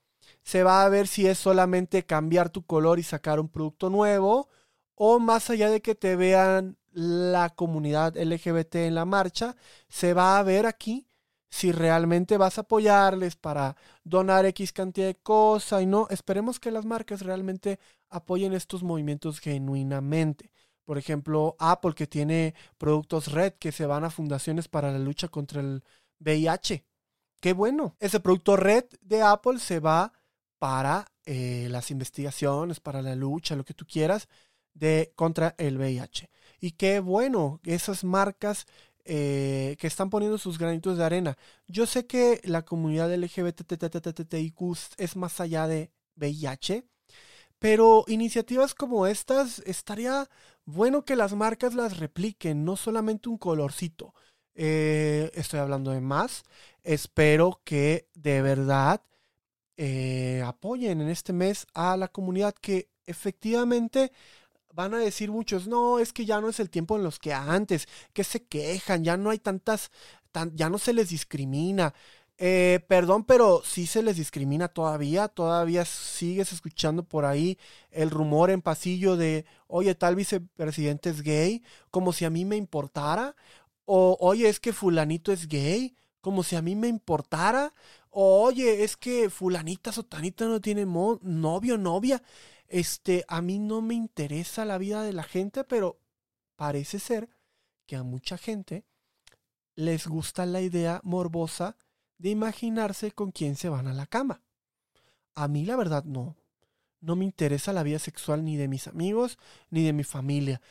se 0.44 0.64
va 0.64 0.84
a 0.84 0.90
ver 0.90 1.08
si 1.08 1.28
es 1.28 1.40
solamente 1.40 2.06
cambiar 2.06 2.50
tu 2.50 2.64
color 2.66 3.00
y 3.00 3.04
sacar 3.04 3.40
un 3.40 3.50
producto 3.50 3.90
nuevo, 3.90 4.50
o 4.96 5.20
más 5.20 5.50
allá 5.50 5.70
de 5.70 5.82
que 5.82 5.96
te 5.96 6.16
vean 6.16 6.78
la 6.92 7.50
comunidad 7.50 8.16
LGBT 8.18 8.76
en 8.76 8.96
la 8.96 9.06
marcha, 9.06 9.56
se 9.90 10.14
va 10.14 10.38
a 10.38 10.44
ver 10.44 10.66
aquí 10.66 11.08
si 11.50 11.72
realmente 11.72 12.38
vas 12.38 12.58
a 12.58 12.62
apoyarles 12.62 13.36
para 13.38 13.78
donar 14.04 14.46
X 14.46 14.74
cantidad 14.74 15.08
de 15.08 15.16
cosas 15.16 15.82
y 15.82 15.86
no, 15.86 16.08
esperemos 16.10 16.60
que 16.60 16.72
las 16.72 16.86
marcas 16.86 17.22
realmente 17.22 17.80
apoyen 18.16 18.54
estos 18.54 18.82
movimientos 18.82 19.40
genuinamente. 19.40 20.52
Por 20.86 20.98
ejemplo, 20.98 21.56
Apple 21.60 21.94
que 21.94 22.08
tiene 22.08 22.54
productos 22.78 23.32
Red 23.32 23.54
que 23.54 23.72
se 23.72 23.86
van 23.86 24.04
a 24.04 24.10
fundaciones 24.10 24.68
para 24.68 24.92
la 24.92 25.00
lucha 25.00 25.28
contra 25.28 25.62
el 25.62 25.84
VIH. 26.20 26.86
Qué 27.42 27.54
bueno. 27.54 27.96
Ese 28.00 28.20
producto 28.20 28.56
Red 28.56 28.86
de 29.02 29.22
Apple 29.22 29.60
se 29.60 29.80
va 29.80 30.14
para 30.60 31.12
eh, 31.26 31.68
las 31.70 31.92
investigaciones, 31.92 32.80
para 32.80 33.02
la 33.02 33.16
lucha, 33.16 33.56
lo 33.56 33.66
que 33.66 33.74
tú 33.74 33.86
quieras, 33.86 34.30
de 34.74 35.12
contra 35.16 35.56
el 35.58 35.78
VIH. 35.78 36.30
Y 36.62 36.72
qué 36.72 37.00
bueno, 37.00 37.60
esas 37.64 38.04
marcas 38.04 38.66
eh, 39.04 39.76
que 39.80 39.88
están 39.88 40.10
poniendo 40.10 40.38
sus 40.38 40.58
granitos 40.58 40.98
de 40.98 41.04
arena. 41.04 41.38
Yo 41.68 41.86
sé 41.86 42.08
que 42.08 42.42
la 42.44 42.64
comunidad 42.64 43.14
LGBTTTTIQ 43.14 44.62
es 44.98 45.16
más 45.16 45.40
allá 45.42 45.68
de 45.68 45.92
VIH, 46.16 46.86
pero 47.66 48.06
iniciativas 48.08 48.76
como 48.76 49.08
estas 49.08 49.58
estaría 49.66 50.30
bueno 50.66 51.04
que 51.04 51.16
las 51.16 51.34
marcas 51.34 51.74
las 51.74 51.98
repliquen, 51.98 52.64
no 52.64 52.78
solamente 52.78 53.28
un 53.28 53.40
colorcito. 53.40 54.14
Eh, 54.54 55.32
estoy 55.34 55.62
hablando 55.62 55.90
de 55.90 56.00
más. 56.00 56.44
Espero 56.84 57.62
que 57.64 58.08
de 58.14 58.44
verdad 58.44 59.02
eh, 59.78 60.44
apoyen 60.46 61.02
en 61.02 61.10
este 61.10 61.34
mes 61.34 61.66
a 61.74 61.98
la 61.98 62.08
comunidad 62.08 62.54
que 62.54 62.92
efectivamente 63.08 64.12
van 64.72 64.94
a 64.94 65.00
decir 65.00 65.32
muchos, 65.32 65.68
no, 65.68 65.98
es 65.98 66.14
que 66.14 66.24
ya 66.24 66.40
no 66.42 66.50
es 66.50 66.60
el 66.60 66.70
tiempo 66.70 66.98
en 66.98 67.04
los 67.04 67.18
que 67.18 67.34
antes, 67.34 67.88
que 68.14 68.24
se 68.24 68.46
quejan, 68.46 69.04
ya 69.04 69.18
no 69.18 69.32
hay 69.32 69.40
tantas, 69.40 69.90
ya 70.54 70.70
no 70.70 70.78
se 70.78 70.94
les 70.94 71.10
discrimina. 71.10 71.96
Eh, 72.38 72.82
perdón, 72.90 73.24
pero 73.24 73.62
sí 73.64 73.88
se 73.88 74.04
les 74.04 74.18
discrimina 74.18 74.68
todavía, 74.68 75.30
todavía 75.30 75.86
sigues 75.86 76.52
escuchando 76.52 77.04
por 77.04 77.24
ahí 77.24 77.58
el 77.92 78.10
rumor 78.10 78.50
en 78.50 78.62
pasillo 78.62 79.16
de, 79.16 79.46
oye, 79.68 79.96
tal 79.96 80.16
vicepresidente 80.18 81.10
es 81.10 81.22
gay, 81.22 81.64
como 81.92 82.12
si 82.12 82.26
a 82.26 82.30
mí 82.30 82.44
me 82.44 82.58
importara, 82.58 83.36
o 83.86 84.18
oye, 84.20 84.50
es 84.50 84.60
que 84.60 84.74
fulanito 84.74 85.32
es 85.32 85.48
gay, 85.48 85.96
como 86.20 86.44
si 86.44 86.58
a 86.58 86.62
mí 86.62 86.76
me 86.76 86.90
importara, 86.90 87.74
o 88.10 88.44
oye, 88.44 88.84
es 88.84 88.98
que 88.98 89.30
fulanita 89.30 89.94
sotanita 89.94 90.46
no 90.46 90.60
tiene 90.60 90.86
novio, 90.86 91.78
novia, 91.78 92.22
este, 92.68 93.24
a 93.30 93.42
mí 93.42 93.60
no 93.60 93.82
me 93.82 93.94
interesa 93.96 94.66
la 94.66 94.78
vida 94.78 95.04
de 95.04 95.14
la 95.14 95.24
gente, 95.24 95.64
pero 95.64 96.00
parece 96.58 97.00
ser 97.00 97.30
que 97.86 97.96
a 97.96 98.04
mucha 98.04 98.38
gente 98.38 98.84
les 99.76 100.08
gusta 100.08 100.46
la 100.46 100.62
idea 100.62 101.00
morbosa 101.04 101.78
de 102.18 102.30
imaginarse 102.30 103.12
con 103.12 103.32
quién 103.32 103.56
se 103.56 103.70
van 103.70 103.88
a 103.88 103.94
la 103.94 104.06
cama. 104.06 104.42
A 105.34 105.48
mí 105.48 105.66
la 105.66 105.76
verdad 105.76 106.04
no. 106.06 106.36
No 107.02 107.16
me 107.16 107.26
interesa 107.26 107.74
la 107.74 107.84
vida 107.84 108.00
sexual 108.00 108.44
ni 108.44 108.58
de 108.58 108.68
mis 108.68 108.88
amigos 108.88 109.38
ni 109.70 109.84
de 109.84 109.94
mi 109.94 110.04
familia. 110.04 110.62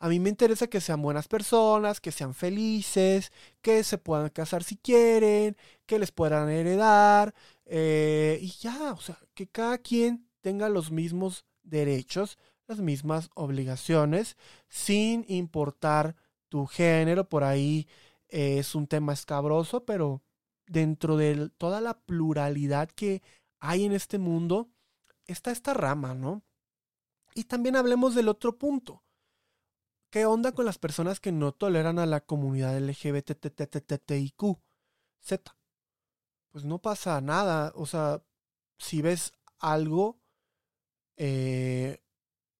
A 0.00 0.08
mí 0.08 0.20
me 0.20 0.28
interesa 0.30 0.68
que 0.68 0.80
sean 0.80 1.02
buenas 1.02 1.26
personas, 1.26 2.00
que 2.00 2.12
sean 2.12 2.34
felices, 2.34 3.32
que 3.62 3.82
se 3.82 3.98
puedan 3.98 4.28
casar 4.28 4.62
si 4.62 4.76
quieren, 4.76 5.56
que 5.86 5.98
les 5.98 6.12
puedan 6.12 6.48
heredar. 6.50 7.34
Eh, 7.66 8.38
y 8.40 8.48
ya, 8.60 8.92
o 8.92 9.00
sea, 9.00 9.18
que 9.34 9.48
cada 9.48 9.78
quien 9.78 10.28
tenga 10.40 10.68
los 10.68 10.92
mismos 10.92 11.44
derechos, 11.64 12.38
las 12.68 12.78
mismas 12.78 13.30
obligaciones, 13.34 14.36
sin 14.68 15.24
importar 15.28 16.14
tu 16.48 16.66
género. 16.66 17.28
Por 17.28 17.42
ahí 17.42 17.88
eh, 18.28 18.58
es 18.58 18.74
un 18.76 18.86
tema 18.86 19.12
escabroso, 19.14 19.84
pero 19.84 20.22
dentro 20.68 21.16
de 21.16 21.50
toda 21.58 21.80
la 21.80 21.98
pluralidad 22.00 22.90
que 22.90 23.22
hay 23.60 23.84
en 23.84 23.92
este 23.92 24.18
mundo, 24.18 24.70
está 25.26 25.50
esta 25.50 25.74
rama, 25.74 26.14
¿no? 26.14 26.42
Y 27.34 27.44
también 27.44 27.76
hablemos 27.76 28.14
del 28.14 28.28
otro 28.28 28.58
punto. 28.58 29.02
¿Qué 30.10 30.24
onda 30.24 30.52
con 30.52 30.64
las 30.64 30.78
personas 30.78 31.20
que 31.20 31.32
no 31.32 31.52
toleran 31.52 31.98
a 31.98 32.06
la 32.06 32.20
comunidad 32.20 32.78
LGBTTTIQ? 32.78 34.58
Z? 35.20 35.56
Pues 36.50 36.64
no 36.64 36.78
pasa 36.80 37.20
nada. 37.20 37.72
O 37.74 37.84
sea, 37.84 38.22
si 38.78 39.02
ves 39.02 39.32
algo, 39.58 40.18
eh, 41.16 42.00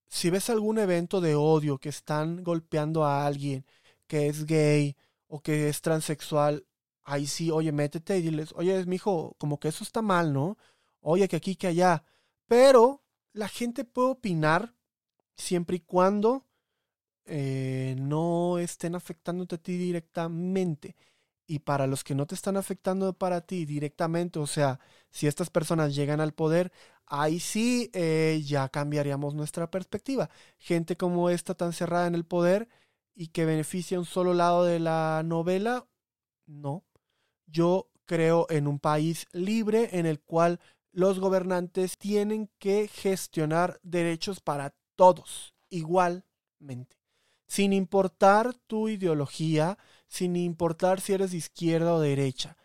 si 0.09 0.31
ves 0.31 0.51
algún 0.51 0.79
evento 0.79 1.21
de 1.21 1.35
odio 1.35 1.79
que 1.79 1.88
están 1.88 2.44
golpeando 2.44 3.05
a 3.05 3.27
alguien 3.27 3.64
que 4.07 4.27
es 4.29 4.44
gay 4.47 4.97
o 5.27 5.40
que 5.40 5.68
es 5.68 5.81
transexual, 5.81 6.66
ahí 7.09 7.27
sí, 7.27 7.51
oye, 7.51 7.73
métete 7.73 8.18
y 8.18 8.23
diles, 8.23 8.53
oye, 8.57 8.85
mijo, 8.87 9.35
como 9.38 9.59
que 9.61 9.68
eso 9.68 9.83
está 9.85 10.03
mal, 10.03 10.33
¿no? 10.33 10.59
Oye, 11.01 11.29
que 11.29 11.37
aquí, 11.37 11.57
que 11.57 11.68
allá. 11.68 12.05
Pero 12.47 13.03
la 13.33 13.49
gente 13.49 13.85
puede 13.85 14.11
opinar 14.11 14.75
siempre 15.37 15.77
y 15.79 15.81
cuando 15.81 16.47
eh, 17.27 17.97
no 17.99 18.59
estén 18.59 18.94
afectándote 18.94 19.57
a 19.57 19.59
ti 19.59 19.77
directamente. 19.79 20.97
Y 21.47 21.61
para 21.61 21.87
los 21.87 22.05
que 22.05 22.14
no 22.14 22.27
te 22.27 22.35
están 22.35 22.57
afectando 22.59 23.12
para 23.14 23.40
ti 23.42 23.64
directamente, 23.66 24.38
o 24.38 24.47
sea, 24.47 24.81
si 25.11 25.27
estas 25.27 25.51
personas 25.51 25.94
llegan 25.94 26.21
al 26.21 26.35
poder, 26.35 26.73
ahí 27.07 27.40
sí 27.40 27.90
eh, 27.94 28.42
ya 28.47 28.68
cambiaríamos 28.68 29.35
nuestra 29.35 29.71
perspectiva. 29.71 30.31
Gente 30.59 30.97
como 30.97 31.31
esta 31.31 31.55
tan 31.55 31.73
cerrada 31.73 32.07
en 32.07 32.14
el 32.14 32.25
poder 32.27 32.68
y 33.14 33.29
que 33.29 33.47
beneficia 33.47 33.99
un 33.99 34.07
solo 34.07 34.35
lado 34.35 34.64
de 34.64 34.79
la 34.81 35.23
novela, 35.25 35.87
no. 36.47 36.85
Yo 37.48 37.88
creo 38.06 38.46
en 38.50 38.66
un 38.66 38.78
país 38.78 39.26
libre 39.32 39.98
en 39.98 40.06
el 40.06 40.20
cual 40.20 40.61
los 40.92 41.18
gobernantes 41.18 41.98
tienen 41.98 42.48
que 42.58 42.88
gestionar 42.88 43.80
derechos 43.82 44.40
para 44.40 44.74
todos 44.96 45.54
igualmente 45.68 46.98
sin 47.48 47.72
importar 47.72 48.54
tu 48.54 48.88
ideología, 48.88 49.78
sin 50.06 50.37
importar 50.37 51.00
si 51.00 51.14
eres 51.14 51.32
de 51.32 51.38
izquierda 51.38 51.94
o 51.94 52.00
derecha. 52.00 52.56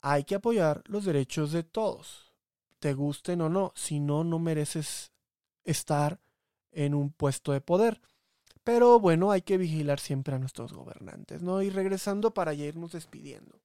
Hay 0.00 0.24
que 0.24 0.36
apoyar 0.36 0.82
los 0.86 1.04
derechos 1.04 1.50
de 1.52 1.64
todos, 1.64 2.32
te 2.78 2.94
gusten 2.94 3.40
o 3.40 3.48
no, 3.48 3.72
si 3.74 3.98
no, 3.98 4.22
no 4.22 4.38
mereces 4.38 5.12
estar 5.64 6.20
en 6.70 6.94
un 6.94 7.10
puesto 7.10 7.52
de 7.52 7.60
poder. 7.60 8.00
Pero 8.62 9.00
bueno, 9.00 9.32
hay 9.32 9.42
que 9.42 9.58
vigilar 9.58 9.98
siempre 9.98 10.36
a 10.36 10.38
nuestros 10.38 10.72
gobernantes, 10.72 11.42
¿no? 11.42 11.62
Y 11.62 11.70
regresando 11.70 12.32
para 12.32 12.54
irnos 12.54 12.92
despidiendo. 12.92 13.60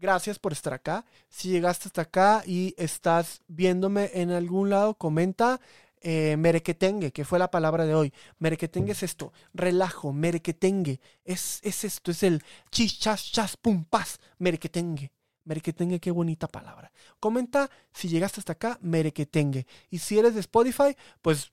Gracias 0.00 0.38
por 0.38 0.52
estar 0.52 0.72
acá. 0.72 1.04
Si 1.28 1.48
llegaste 1.48 1.88
hasta 1.88 2.02
acá 2.02 2.42
y 2.46 2.74
estás 2.78 3.42
viéndome 3.48 4.10
en 4.14 4.30
algún 4.30 4.70
lado, 4.70 4.94
comenta 4.94 5.60
eh, 6.00 6.36
merequetengue, 6.38 7.10
que 7.10 7.24
fue 7.24 7.40
la 7.40 7.50
palabra 7.50 7.84
de 7.84 7.94
hoy. 7.94 8.12
Merequetengue 8.38 8.92
es 8.92 9.02
esto, 9.02 9.32
relajo, 9.52 10.12
merequetengue. 10.12 11.00
Es, 11.24 11.58
es 11.64 11.82
esto, 11.82 12.12
es 12.12 12.22
el 12.22 12.44
chis, 12.70 13.00
chas, 13.00 13.32
chas, 13.32 13.56
pum, 13.56 13.84
paz, 13.84 14.20
merequetengue. 14.38 15.10
Merequetengue, 15.44 15.98
qué 15.98 16.12
bonita 16.12 16.46
palabra. 16.46 16.92
Comenta 17.18 17.68
si 17.92 18.08
llegaste 18.08 18.40
hasta 18.40 18.52
acá, 18.52 18.78
merequetengue. 18.80 19.66
Y 19.90 19.98
si 19.98 20.16
eres 20.16 20.34
de 20.34 20.40
Spotify, 20.40 20.96
pues 21.22 21.52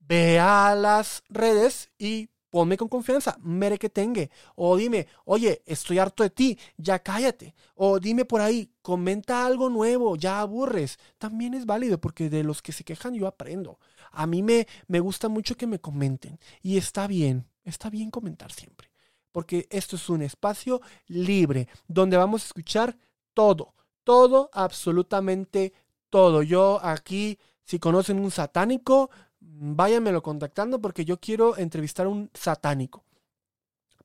ve 0.00 0.40
a 0.40 0.74
las 0.74 1.22
redes 1.28 1.90
y 1.96 2.28
ponme 2.54 2.76
con 2.76 2.86
confianza, 2.86 3.36
mere 3.42 3.80
que 3.80 3.90
tenga. 3.90 4.28
O 4.54 4.76
dime, 4.76 5.08
oye, 5.24 5.64
estoy 5.66 5.98
harto 5.98 6.22
de 6.22 6.30
ti, 6.30 6.56
ya 6.76 7.00
cállate. 7.00 7.52
O 7.74 7.98
dime 7.98 8.24
por 8.24 8.40
ahí, 8.40 8.70
comenta 8.80 9.44
algo 9.44 9.68
nuevo, 9.70 10.14
ya 10.14 10.38
aburres. 10.38 11.00
También 11.18 11.54
es 11.54 11.66
válido 11.66 12.00
porque 12.00 12.30
de 12.30 12.44
los 12.44 12.62
que 12.62 12.70
se 12.70 12.84
quejan 12.84 13.14
yo 13.14 13.26
aprendo. 13.26 13.80
A 14.12 14.28
mí 14.28 14.44
me, 14.44 14.68
me 14.86 15.00
gusta 15.00 15.28
mucho 15.28 15.56
que 15.56 15.66
me 15.66 15.80
comenten. 15.80 16.38
Y 16.62 16.76
está 16.76 17.08
bien, 17.08 17.44
está 17.64 17.90
bien 17.90 18.12
comentar 18.12 18.52
siempre. 18.52 18.88
Porque 19.32 19.66
esto 19.68 19.96
es 19.96 20.08
un 20.08 20.22
espacio 20.22 20.80
libre 21.08 21.66
donde 21.88 22.16
vamos 22.16 22.44
a 22.44 22.46
escuchar 22.46 22.96
todo, 23.32 23.74
todo, 24.04 24.48
absolutamente 24.52 25.72
todo. 26.08 26.44
Yo 26.44 26.78
aquí, 26.84 27.36
si 27.64 27.80
conocen 27.80 28.20
un 28.20 28.30
satánico, 28.30 29.10
váyanmelo 29.46 30.22
contactando 30.22 30.80
porque 30.80 31.04
yo 31.04 31.18
quiero 31.20 31.56
entrevistar 31.56 32.06
a 32.06 32.10
un 32.10 32.30
satánico. 32.34 33.04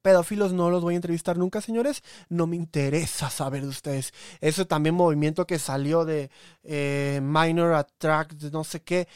Pedófilos 0.02 0.54
no 0.54 0.69
los 0.69 0.82
voy 0.82 0.93
a 0.93 0.97
entrevistar 0.97 1.38
nunca, 1.38 1.60
señores. 1.60 2.04
No 2.30 2.47
me 2.47 2.56
interesa 2.56 3.30
saber 3.30 3.63
de 3.63 3.67
ustedes. 3.67 4.13
Eso 4.39 4.65
también 4.65 4.95
movimiento 4.95 5.45
que 5.45 5.60
salió 5.60 6.06
de 6.06 6.32
eh, 6.63 7.19
Minor 7.21 7.73
Attract, 7.73 8.43
no 8.43 8.63
sé 8.63 8.82
qué. 8.82 9.08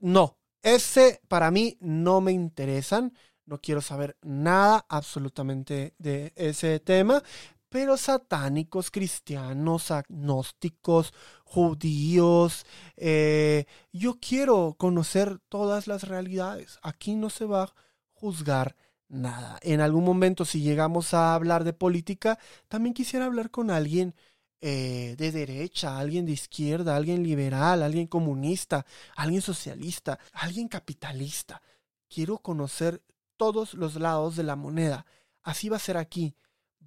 No, 0.00 0.36
ese 0.62 1.20
para 1.28 1.50
mí 1.50 1.76
no 1.80 2.20
me 2.20 2.32
interesan. 2.32 3.12
No 3.46 3.60
quiero 3.60 3.80
saber 3.80 4.16
nada 4.22 4.84
absolutamente 4.88 5.94
de 5.98 6.32
ese 6.36 6.80
tema 6.80 7.22
pero 7.68 7.96
satánicos, 7.96 8.90
cristianos, 8.90 9.90
agnósticos, 9.90 11.12
judíos. 11.44 12.64
Eh, 12.96 13.66
yo 13.92 14.18
quiero 14.20 14.74
conocer 14.78 15.38
todas 15.48 15.86
las 15.86 16.04
realidades. 16.04 16.78
Aquí 16.82 17.14
no 17.14 17.30
se 17.30 17.44
va 17.44 17.64
a 17.64 17.74
juzgar 18.12 18.76
nada. 19.08 19.58
En 19.62 19.80
algún 19.80 20.04
momento, 20.04 20.44
si 20.44 20.60
llegamos 20.60 21.14
a 21.14 21.34
hablar 21.34 21.64
de 21.64 21.72
política, 21.72 22.38
también 22.68 22.94
quisiera 22.94 23.26
hablar 23.26 23.50
con 23.50 23.70
alguien 23.70 24.14
eh, 24.60 25.14
de 25.18 25.30
derecha, 25.30 25.98
alguien 25.98 26.26
de 26.26 26.32
izquierda, 26.32 26.96
alguien 26.96 27.22
liberal, 27.22 27.82
alguien 27.82 28.06
comunista, 28.06 28.86
alguien 29.16 29.42
socialista, 29.42 30.18
alguien 30.32 30.68
capitalista. 30.68 31.62
Quiero 32.08 32.38
conocer 32.38 33.02
todos 33.36 33.74
los 33.74 33.96
lados 33.96 34.36
de 34.36 34.42
la 34.42 34.56
moneda. 34.56 35.06
Así 35.42 35.68
va 35.68 35.76
a 35.76 35.80
ser 35.80 35.96
aquí 35.96 36.34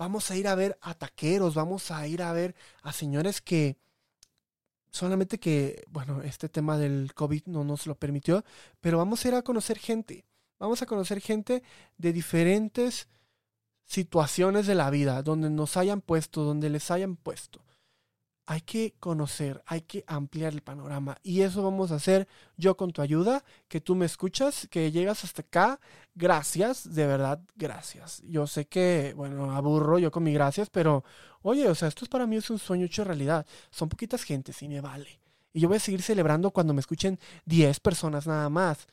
vamos 0.01 0.31
a 0.31 0.35
ir 0.35 0.47
a 0.47 0.55
ver 0.55 0.79
a 0.81 0.95
taqueros, 0.95 1.53
vamos 1.53 1.91
a 1.91 2.07
ir 2.07 2.23
a 2.23 2.33
ver 2.33 2.55
a 2.81 2.91
señores 2.91 3.39
que 3.39 3.77
solamente 4.89 5.39
que, 5.39 5.83
bueno, 5.89 6.23
este 6.23 6.49
tema 6.49 6.75
del 6.79 7.13
COVID 7.13 7.43
no 7.45 7.63
nos 7.63 7.85
lo 7.85 7.93
permitió, 7.93 8.43
pero 8.79 8.97
vamos 8.97 9.23
a 9.23 9.27
ir 9.27 9.35
a 9.35 9.43
conocer 9.43 9.77
gente, 9.77 10.25
vamos 10.57 10.81
a 10.81 10.87
conocer 10.87 11.21
gente 11.21 11.61
de 11.99 12.13
diferentes 12.13 13.09
situaciones 13.85 14.65
de 14.65 14.73
la 14.73 14.89
vida, 14.89 15.21
donde 15.21 15.51
nos 15.51 15.77
hayan 15.77 16.01
puesto, 16.01 16.43
donde 16.43 16.71
les 16.71 16.89
hayan 16.89 17.15
puesto 17.15 17.63
hay 18.51 18.59
que 18.59 18.95
conocer, 18.99 19.63
hay 19.65 19.79
que 19.79 20.03
ampliar 20.07 20.51
el 20.51 20.61
panorama. 20.61 21.17
Y 21.23 21.39
eso 21.39 21.63
vamos 21.63 21.93
a 21.93 21.95
hacer 21.95 22.27
yo 22.57 22.75
con 22.75 22.91
tu 22.91 23.01
ayuda, 23.01 23.45
que 23.69 23.79
tú 23.79 23.95
me 23.95 24.05
escuchas, 24.05 24.67
que 24.69 24.91
llegas 24.91 25.23
hasta 25.23 25.41
acá. 25.41 25.79
Gracias, 26.15 26.93
de 26.93 27.07
verdad, 27.07 27.39
gracias. 27.55 28.21
Yo 28.25 28.47
sé 28.47 28.67
que, 28.67 29.13
bueno, 29.15 29.53
aburro 29.55 29.99
yo 29.99 30.11
con 30.11 30.23
mi 30.23 30.33
gracias, 30.33 30.69
pero 30.69 31.05
oye, 31.43 31.65
o 31.69 31.75
sea, 31.75 31.87
esto 31.87 32.03
es 32.03 32.09
para 32.09 32.27
mí 32.27 32.35
es 32.35 32.49
un 32.49 32.59
sueño 32.59 32.87
hecho 32.87 33.05
realidad. 33.05 33.45
Son 33.69 33.87
poquitas 33.87 34.23
gentes 34.23 34.61
y 34.61 34.67
me 34.67 34.81
vale. 34.81 35.21
Y 35.53 35.61
yo 35.61 35.69
voy 35.69 35.77
a 35.77 35.79
seguir 35.79 36.01
celebrando 36.01 36.51
cuando 36.51 36.73
me 36.73 36.81
escuchen 36.81 37.19
10 37.45 37.79
personas 37.79 38.27
nada 38.27 38.49
más. 38.49 38.85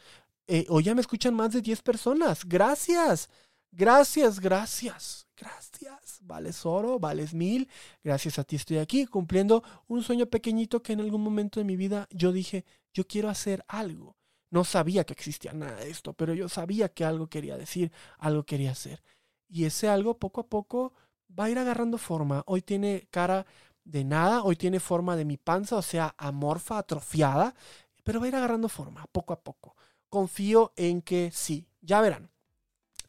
Eh, 0.47 0.67
o 0.69 0.79
ya 0.79 0.95
me 0.95 1.01
escuchan 1.01 1.35
más 1.35 1.53
de 1.53 1.63
10 1.63 1.83
personas. 1.83 2.45
Gracias. 2.45 3.29
Gracias, 3.73 4.39
gracias, 4.39 5.28
gracias. 5.39 6.19
Vales 6.23 6.67
oro, 6.67 6.99
vales 6.99 7.35
mil. 7.35 7.69
Gracias 8.03 8.39
a 8.39 8.45
ti 8.45 8.57
estoy 8.57 8.79
aquí 8.79 9.07
cumpliendo 9.07 9.63
un 9.87 10.03
sueño 10.03 10.27
pequeñito 10.27 10.83
que 10.83 10.93
en 10.93 11.01
algún 11.01 11.23
momento 11.23 11.61
de 11.61 11.65
mi 11.65 11.77
vida 11.77 12.09
yo 12.11 12.33
dije, 12.33 12.65
yo 12.93 13.07
quiero 13.07 13.29
hacer 13.29 13.65
algo. 13.69 14.17
No 14.51 14.65
sabía 14.65 15.05
que 15.05 15.13
existía 15.13 15.53
nada 15.53 15.77
de 15.77 15.91
esto, 15.91 16.15
pero 16.15 16.35
yo 16.35 16.49
sabía 16.49 16.89
que 16.89 17.05
algo 17.05 17.29
quería 17.29 17.57
decir, 17.57 17.93
algo 18.19 18.45
quería 18.45 18.73
hacer. 18.73 19.03
Y 19.49 19.65
ese 19.65 19.89
algo 19.89 20.19
poco 20.19 20.41
a 20.41 20.49
poco 20.49 20.95
va 21.39 21.45
a 21.45 21.51
ir 21.51 21.59
agarrando 21.59 21.99
forma. 21.99 22.43
Hoy 22.47 22.63
tiene 22.63 23.09
cara 23.11 23.47
de 23.85 24.05
nada, 24.05 24.43
hoy 24.43 24.57
tiene 24.57 24.81
forma 24.81 25.17
de 25.17 25.25
mi 25.25 25.37
panza, 25.37 25.77
o 25.77 25.83
sea, 25.83 26.15
amorfa, 26.19 26.79
atrofiada, 26.79 27.55
pero 28.05 28.21
va 28.21 28.27
a 28.27 28.29
ir 28.29 28.37
agarrando 28.37 28.69
forma 28.69 29.07
poco 29.13 29.33
a 29.33 29.41
poco. 29.41 29.77
Confío 30.09 30.73
en 30.77 31.03
que 31.03 31.31
sí, 31.33 31.69
ya 31.81 32.01
verán. 32.01 32.31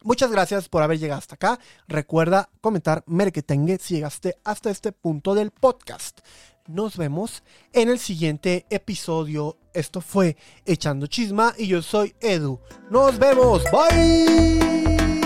Muchas 0.02 0.30
gracias 0.30 0.68
por 0.68 0.82
haber 0.82 0.98
llegado 0.98 1.18
hasta 1.18 1.34
acá. 1.34 1.58
Recuerda 1.86 2.48
comentar 2.60 3.04
Merketengue 3.06 3.78
si 3.78 3.94
llegaste 3.94 4.36
hasta 4.44 4.70
este 4.70 4.92
punto 4.92 5.34
del 5.34 5.50
podcast. 5.50 6.20
Nos 6.66 6.96
vemos 6.96 7.42
en 7.72 7.88
el 7.90 7.98
siguiente 7.98 8.64
episodio. 8.70 9.58
Esto 9.74 10.00
fue 10.00 10.36
Echando 10.64 11.06
Chisma 11.06 11.54
y 11.58 11.66
yo 11.66 11.82
soy 11.82 12.14
Edu. 12.20 12.60
Nos 12.90 13.18
vemos. 13.18 13.62
Bye. 13.72 15.19